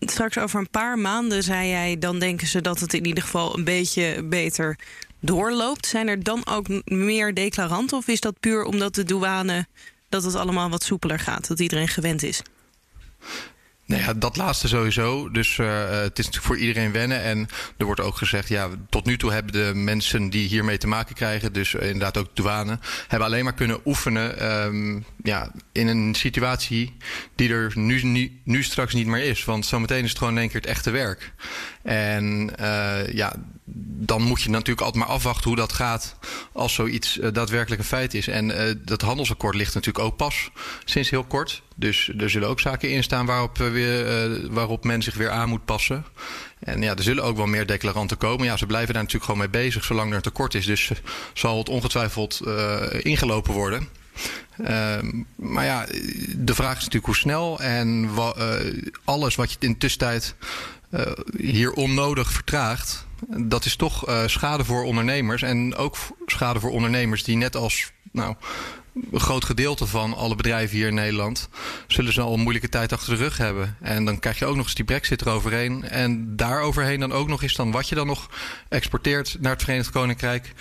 straks 0.00 0.38
over 0.38 0.60
een 0.60 0.70
paar 0.70 0.98
maanden 0.98 1.42
zei 1.42 1.68
jij, 1.68 1.98
dan 1.98 2.18
denken 2.18 2.46
ze 2.46 2.60
dat 2.60 2.80
het 2.80 2.94
in 2.94 3.06
ieder 3.06 3.22
geval 3.22 3.58
een 3.58 3.64
beetje 3.64 4.22
beter 4.24 4.78
doorloopt. 5.20 5.86
Zijn 5.86 6.08
er 6.08 6.22
dan 6.22 6.46
ook 6.46 6.66
meer 6.84 7.34
declaranten 7.34 7.96
of 7.96 8.08
is 8.08 8.20
dat 8.20 8.40
puur 8.40 8.64
omdat 8.64 8.94
de 8.94 9.04
douane 9.04 9.66
dat 10.08 10.22
het 10.24 10.34
allemaal 10.34 10.70
wat 10.70 10.82
soepeler 10.82 11.18
gaat, 11.18 11.48
dat 11.48 11.60
iedereen 11.60 11.88
gewend 11.88 12.22
is? 12.22 12.42
Nou 13.86 14.02
ja, 14.02 14.14
dat 14.14 14.36
laatste 14.36 14.68
sowieso. 14.68 15.30
Dus 15.30 15.58
uh, 15.58 15.88
het 15.88 16.18
is 16.18 16.24
natuurlijk 16.24 16.44
voor 16.44 16.56
iedereen 16.56 16.92
wennen. 16.92 17.22
En 17.22 17.48
er 17.76 17.84
wordt 17.84 18.00
ook 18.00 18.16
gezegd, 18.16 18.48
ja, 18.48 18.68
tot 18.88 19.04
nu 19.04 19.16
toe 19.16 19.32
hebben 19.32 19.52
de 19.52 19.70
mensen 19.74 20.30
die 20.30 20.48
hiermee 20.48 20.78
te 20.78 20.86
maken 20.86 21.14
krijgen, 21.14 21.52
dus 21.52 21.74
inderdaad 21.74 22.16
ook 22.16 22.28
douane, 22.34 22.78
hebben 23.08 23.28
alleen 23.28 23.44
maar 23.44 23.54
kunnen 23.54 23.80
oefenen 23.84 24.52
um, 24.64 25.04
ja, 25.22 25.52
in 25.72 25.86
een 25.86 26.14
situatie 26.14 26.96
die 27.34 27.50
er 27.50 27.72
nu, 27.74 28.02
nu, 28.02 28.40
nu 28.44 28.62
straks 28.62 28.94
niet 28.94 29.06
meer 29.06 29.24
is. 29.24 29.44
Want 29.44 29.66
zometeen 29.66 30.02
is 30.02 30.08
het 30.08 30.18
gewoon 30.18 30.32
in 30.32 30.38
één 30.38 30.48
keer 30.48 30.60
het 30.60 30.70
echte 30.70 30.90
werk. 30.90 31.32
En 31.82 32.50
uh, 32.60 33.12
ja, 33.12 33.34
dan 34.04 34.22
moet 34.22 34.42
je 34.42 34.50
natuurlijk 34.50 34.86
altijd 34.86 35.04
maar 35.04 35.14
afwachten 35.14 35.48
hoe 35.48 35.56
dat 35.56 35.72
gaat 35.72 36.16
als 36.52 36.74
zoiets 36.74 37.18
uh, 37.18 37.28
daadwerkelijk 37.32 37.80
een 37.80 37.86
feit 37.86 38.14
is. 38.14 38.28
En 38.28 38.48
uh, 38.48 38.74
dat 38.84 39.00
handelsakkoord 39.00 39.54
ligt 39.54 39.74
natuurlijk 39.74 40.04
ook 40.04 40.16
pas 40.16 40.50
sinds 40.84 41.10
heel 41.10 41.24
kort. 41.24 41.62
Dus 41.76 42.10
er 42.18 42.30
zullen 42.30 42.48
ook 42.48 42.60
zaken 42.60 42.90
in 42.90 43.02
staan 43.02 43.26
waarop, 43.26 43.58
uh, 43.58 44.48
waarop 44.50 44.84
men 44.84 45.02
zich 45.02 45.14
weer 45.14 45.30
aan 45.30 45.48
moet 45.48 45.64
passen. 45.64 46.04
En 46.58 46.82
ja, 46.82 46.96
er 46.96 47.02
zullen 47.02 47.24
ook 47.24 47.36
wel 47.36 47.46
meer 47.46 47.66
declaranten 47.66 48.16
komen. 48.16 48.46
Ja, 48.46 48.56
ze 48.56 48.66
blijven 48.66 48.94
daar 48.94 49.02
natuurlijk 49.02 49.30
gewoon 49.30 49.50
mee 49.50 49.62
bezig 49.62 49.84
zolang 49.84 50.10
er 50.10 50.16
een 50.16 50.22
tekort 50.22 50.54
is. 50.54 50.66
Dus 50.66 50.90
zal 51.34 51.58
het 51.58 51.68
ongetwijfeld 51.68 52.40
ingelopen 53.00 53.52
worden. 53.52 53.88
Uh, 54.60 54.98
maar 55.36 55.64
ja, 55.64 55.86
de 56.36 56.54
vraag 56.54 56.76
is 56.76 56.84
natuurlijk 56.84 57.06
hoe 57.06 57.14
snel 57.14 57.60
en 57.60 58.10
alles 59.04 59.34
wat 59.34 59.50
je 59.50 59.56
in 59.60 59.72
de 59.72 59.78
tussentijd 59.78 60.34
hier 61.36 61.72
onnodig 61.72 62.32
vertraagt, 62.32 63.06
dat 63.28 63.64
is 63.64 63.76
toch 63.76 64.08
uh, 64.08 64.26
schade 64.26 64.64
voor 64.64 64.84
ondernemers. 64.84 65.42
En 65.42 65.74
ook 65.74 65.96
schade 66.26 66.60
voor 66.60 66.70
ondernemers 66.70 67.24
die 67.24 67.36
net 67.36 67.56
als 67.56 67.92
nou, 68.12 68.34
een 69.12 69.20
groot 69.20 69.44
gedeelte 69.44 69.86
van 69.86 70.14
alle 70.14 70.34
bedrijven 70.34 70.76
hier 70.76 70.86
in 70.86 70.94
Nederland 70.94 71.48
zullen 71.86 72.12
ze 72.12 72.20
al 72.20 72.34
een 72.34 72.40
moeilijke 72.40 72.68
tijd 72.68 72.92
achter 72.92 73.16
de 73.16 73.22
rug 73.22 73.36
hebben. 73.36 73.76
En 73.80 74.04
dan 74.04 74.18
krijg 74.18 74.38
je 74.38 74.44
ook 74.46 74.56
nog 74.56 74.64
eens 74.64 74.74
die 74.74 74.84
brexit 74.84 75.20
eroverheen. 75.20 75.84
En 75.84 76.36
daaroverheen 76.36 77.00
dan 77.00 77.12
ook 77.12 77.28
nog 77.28 77.42
eens 77.42 77.54
dan 77.54 77.70
wat 77.70 77.88
je 77.88 77.94
dan 77.94 78.06
nog 78.06 78.30
exporteert 78.68 79.36
naar 79.40 79.52
het 79.52 79.62
Verenigd 79.62 79.90
Koninkrijk 79.90 80.52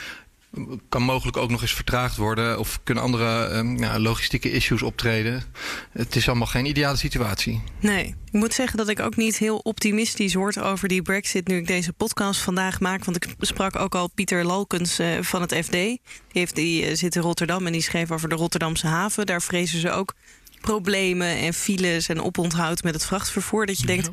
kan 0.89 1.01
mogelijk 1.01 1.37
ook 1.37 1.49
nog 1.49 1.61
eens 1.61 1.73
vertraagd 1.73 2.15
worden 2.15 2.59
of 2.59 2.79
kunnen 2.83 3.03
andere 3.03 3.49
um, 3.53 3.77
ja, 3.77 3.99
logistieke 3.99 4.51
issues 4.51 4.81
optreden. 4.81 5.43
Het 5.91 6.15
is 6.15 6.27
allemaal 6.27 6.47
geen 6.47 6.65
ideale 6.65 6.97
situatie. 6.97 7.61
Nee, 7.79 8.05
ik 8.05 8.39
moet 8.39 8.53
zeggen 8.53 8.77
dat 8.77 8.89
ik 8.89 8.99
ook 8.99 9.15
niet 9.15 9.37
heel 9.37 9.57
optimistisch 9.57 10.33
word 10.33 10.59
over 10.59 10.87
die 10.87 11.01
Brexit 11.01 11.47
nu 11.47 11.57
ik 11.57 11.67
deze 11.67 11.93
podcast 11.93 12.41
vandaag 12.41 12.79
maak. 12.79 13.05
Want 13.05 13.17
ik 13.17 13.35
sprak 13.39 13.75
ook 13.75 13.95
al 13.95 14.07
Pieter 14.07 14.45
Lalkens 14.45 14.99
uh, 14.99 15.21
van 15.21 15.41
het 15.41 15.55
FD. 15.55 15.71
Die, 15.71 16.01
heeft, 16.31 16.55
die 16.55 16.89
uh, 16.89 16.95
zit 16.95 17.15
in 17.15 17.21
Rotterdam 17.21 17.65
en 17.65 17.71
die 17.71 17.81
schreef 17.81 18.11
over 18.11 18.29
de 18.29 18.35
Rotterdamse 18.35 18.87
haven. 18.87 19.25
Daar 19.25 19.41
vrezen 19.41 19.79
ze 19.79 19.91
ook 19.91 20.13
problemen 20.61 21.37
en 21.37 21.53
files 21.53 22.07
en 22.07 22.21
oponthoud 22.21 22.83
met 22.83 22.93
het 22.93 23.05
vrachtvervoer. 23.05 23.65
Dat 23.65 23.79
je 23.79 23.85
denkt, 23.85 24.09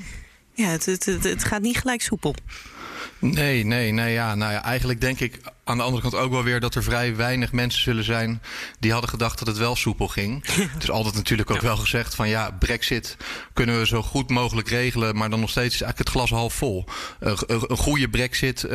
ja, 0.55 0.66
het, 0.66 0.87
het, 0.87 1.05
het, 1.05 1.24
het 1.24 1.44
gaat 1.44 1.62
niet 1.62 1.79
gelijk 1.79 2.03
soepel. 2.03 2.35
Nee, 3.18 3.64
nee, 3.64 3.92
nee. 3.92 4.12
Ja, 4.12 4.35
nou 4.35 4.53
ja, 4.53 4.62
eigenlijk 4.62 5.01
denk 5.01 5.20
ik 5.20 5.40
aan 5.68 5.76
de 5.76 5.83
andere 5.83 6.02
kant 6.02 6.14
ook 6.14 6.31
wel 6.31 6.42
weer 6.42 6.61
dat 6.61 6.74
er 6.74 6.83
vrij 6.83 7.16
weinig 7.16 7.52
mensen 7.52 7.83
zullen 7.83 8.04
zijn 8.04 8.42
die 8.81 8.92
hadden 8.92 9.11
gedacht 9.11 9.38
dat 9.38 9.48
het 9.48 9.57
wel 9.57 9.76
soepel 9.76 10.09
ging. 10.09 10.44
Het 10.74 10.83
is 10.83 10.90
altijd 10.90 11.14
natuurlijk 11.14 11.50
ook 11.50 11.61
ja. 11.61 11.62
wel 11.62 11.76
gezegd 11.76 12.14
van 12.14 12.28
ja, 12.28 12.50
Brexit 12.50 13.16
kunnen 13.52 13.78
we 13.78 13.87
zo 13.87 14.02
goed 14.02 14.31
mogelijk 14.31 14.68
regelen, 14.68 15.16
maar 15.16 15.31
dan 15.31 15.40
nog 15.40 15.50
steeds 15.50 15.74
is 15.74 15.81
eigenlijk 15.83 15.98
het 15.98 16.18
glas 16.18 16.31
half 16.31 16.54
vol. 16.54 16.85
Uh, 17.20 17.33
een 17.46 17.76
goede 17.76 18.09
Brexit, 18.09 18.64
uh, 18.64 18.72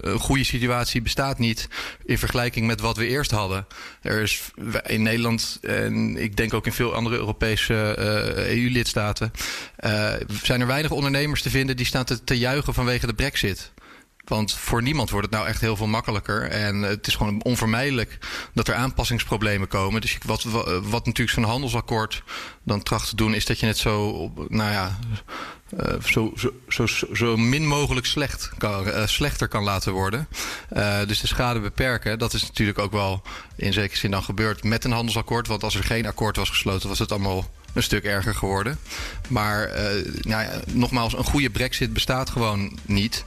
een 0.00 0.18
goede 0.18 0.44
situatie 0.44 1.02
bestaat 1.02 1.38
niet 1.38 1.68
in 2.04 2.18
vergelijking 2.18 2.66
met 2.66 2.80
wat 2.80 2.96
we 2.96 3.06
eerst 3.06 3.30
hadden. 3.30 3.66
Er 4.02 4.22
is 4.22 4.42
in 4.86 5.02
Nederland 5.02 5.58
en 5.62 6.16
ik 6.16 6.36
denk 6.36 6.54
ook 6.54 6.66
in 6.66 6.72
veel 6.72 6.94
andere 6.94 7.16
Europese 7.16 7.96
uh, 7.98 8.64
EU-lidstaten 8.64 9.32
zijn 10.42 10.60
er 10.60 10.66
weinig 10.66 10.90
ondernemers 10.90 11.42
te 11.42 11.50
vinden 11.50 11.76
die 11.76 11.86
staan 11.86 12.04
te, 12.04 12.24
te 12.24 12.38
juichen 12.38 12.74
vanwege 12.74 13.06
de 13.06 13.14
Brexit. 13.14 13.72
Want 14.28 14.52
voor 14.52 14.82
niemand 14.82 15.10
wordt 15.10 15.26
het 15.26 15.34
nou 15.34 15.48
echt 15.48 15.60
heel 15.60 15.76
veel 15.76 15.86
makkelijker. 15.86 16.42
En 16.42 16.82
het 16.82 17.06
is 17.06 17.14
gewoon 17.14 17.42
onvermijdelijk 17.42 18.18
dat 18.54 18.68
er 18.68 18.74
aanpassingsproblemen 18.74 19.68
komen. 19.68 20.00
Dus 20.00 20.18
wat, 20.24 20.42
wat 20.82 21.06
natuurlijk 21.06 21.30
zo'n 21.30 21.44
handelsakkoord 21.44 22.22
dan 22.62 22.82
tracht 22.82 23.08
te 23.08 23.16
doen, 23.16 23.34
is 23.34 23.46
dat 23.46 23.60
je 23.60 23.66
het 23.66 23.78
zo, 23.78 24.30
nou 24.48 24.72
ja, 24.72 24.98
uh, 25.70 26.02
zo, 26.02 26.32
zo, 26.68 26.86
zo, 26.86 26.86
zo 27.14 27.36
min 27.36 27.66
mogelijk 27.66 28.06
slecht 28.06 28.50
kan, 28.58 28.86
uh, 28.86 29.06
slechter 29.06 29.48
kan 29.48 29.62
laten 29.62 29.92
worden. 29.92 30.28
Uh, 30.76 30.98
dus 31.06 31.20
de 31.20 31.26
schade 31.26 31.60
beperken, 31.60 32.18
dat 32.18 32.32
is 32.32 32.42
natuurlijk 32.42 32.78
ook 32.78 32.92
wel 32.92 33.22
in 33.56 33.72
zekere 33.72 33.98
zin 33.98 34.10
dan 34.10 34.22
gebeurd 34.22 34.64
met 34.64 34.84
een 34.84 34.92
handelsakkoord. 34.92 35.46
Want 35.46 35.62
als 35.62 35.74
er 35.74 35.84
geen 35.84 36.06
akkoord 36.06 36.36
was 36.36 36.48
gesloten, 36.48 36.88
was 36.88 36.98
het 36.98 37.12
allemaal 37.12 37.50
een 37.72 37.82
stuk 37.82 38.04
erger 38.04 38.34
geworden. 38.34 38.78
Maar 39.28 39.70
nou 40.20 40.42
ja, 40.42 40.60
nogmaals, 40.66 41.16
een 41.16 41.24
goede 41.24 41.50
brexit 41.50 41.92
bestaat 41.92 42.30
gewoon 42.30 42.78
niet 42.86 43.24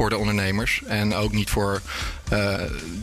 voor 0.00 0.10
de 0.10 0.18
ondernemers. 0.18 0.82
En 0.86 1.14
ook 1.14 1.32
niet 1.32 1.50
voor 1.50 1.80
uh, 2.32 2.54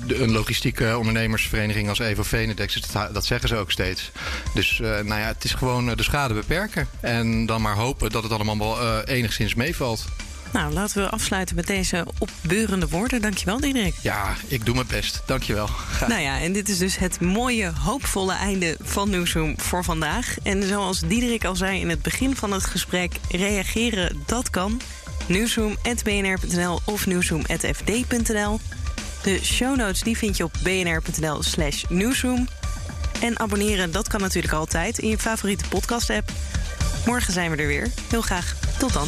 de, 0.05 0.21
een 0.21 0.31
logistieke 0.31 0.97
ondernemersvereniging 0.97 1.89
als 1.89 1.99
Evo 1.99 2.23
Venedex. 2.23 2.91
Dat, 2.91 3.13
dat 3.13 3.25
zeggen 3.25 3.49
ze 3.49 3.55
ook 3.55 3.71
steeds. 3.71 4.11
Dus 4.53 4.79
uh, 4.79 4.87
nou 4.87 5.21
ja, 5.21 5.27
het 5.27 5.43
is 5.43 5.53
gewoon 5.53 5.85
de 5.95 6.03
schade 6.03 6.33
beperken. 6.33 6.87
En 6.99 7.45
dan 7.45 7.61
maar 7.61 7.75
hopen 7.75 8.09
dat 8.09 8.23
het 8.23 8.31
allemaal 8.31 8.57
wel 8.57 8.81
uh, 8.81 8.97
enigszins 9.05 9.55
meevalt. 9.55 10.05
Nou, 10.51 10.73
laten 10.73 11.03
we 11.03 11.09
afsluiten 11.09 11.55
met 11.55 11.67
deze 11.67 12.05
opbeurende 12.17 12.87
woorden. 12.87 13.21
Dankjewel, 13.21 13.59
Diederik. 13.59 13.95
Ja, 14.01 14.35
ik 14.47 14.65
doe 14.65 14.75
mijn 14.75 14.87
best. 14.87 15.21
Dankjewel. 15.25 15.67
Graag. 15.67 16.09
Nou 16.09 16.21
ja, 16.21 16.39
en 16.39 16.53
dit 16.53 16.69
is 16.69 16.77
dus 16.77 16.97
het 16.97 17.21
mooie, 17.21 17.71
hoopvolle 17.79 18.33
einde 18.33 18.77
van 18.81 19.09
Newsroom 19.09 19.53
voor 19.59 19.83
vandaag. 19.83 20.35
En 20.43 20.63
zoals 20.63 20.99
Diederik 20.99 21.45
al 21.45 21.55
zei 21.55 21.79
in 21.79 21.89
het 21.89 22.01
begin 22.01 22.35
van 22.35 22.51
het 22.51 22.65
gesprek, 22.65 23.11
reageren, 23.29 24.23
dat 24.25 24.49
kan 24.49 24.81
nieuwsroom.bnr.nl 25.27 26.79
of 26.85 27.05
nieuwsroom.fd.nl. 27.05 28.59
De 29.23 29.39
show 29.43 29.75
notes 29.75 30.01
die 30.01 30.17
vind 30.17 30.37
je 30.37 30.43
op 30.43 30.53
bnr.nl 30.63 31.43
slash 31.43 31.83
nieuwsroom. 31.89 32.47
En 33.21 33.39
abonneren, 33.39 33.91
dat 33.91 34.07
kan 34.07 34.21
natuurlijk 34.21 34.53
altijd 34.53 34.97
in 34.97 35.09
je 35.09 35.17
favoriete 35.17 35.67
podcast-app. 35.69 36.31
Morgen 37.05 37.33
zijn 37.33 37.51
we 37.51 37.57
er 37.57 37.67
weer. 37.67 37.87
Heel 38.09 38.21
graag. 38.21 38.55
Tot 38.77 38.93
dan. 38.93 39.07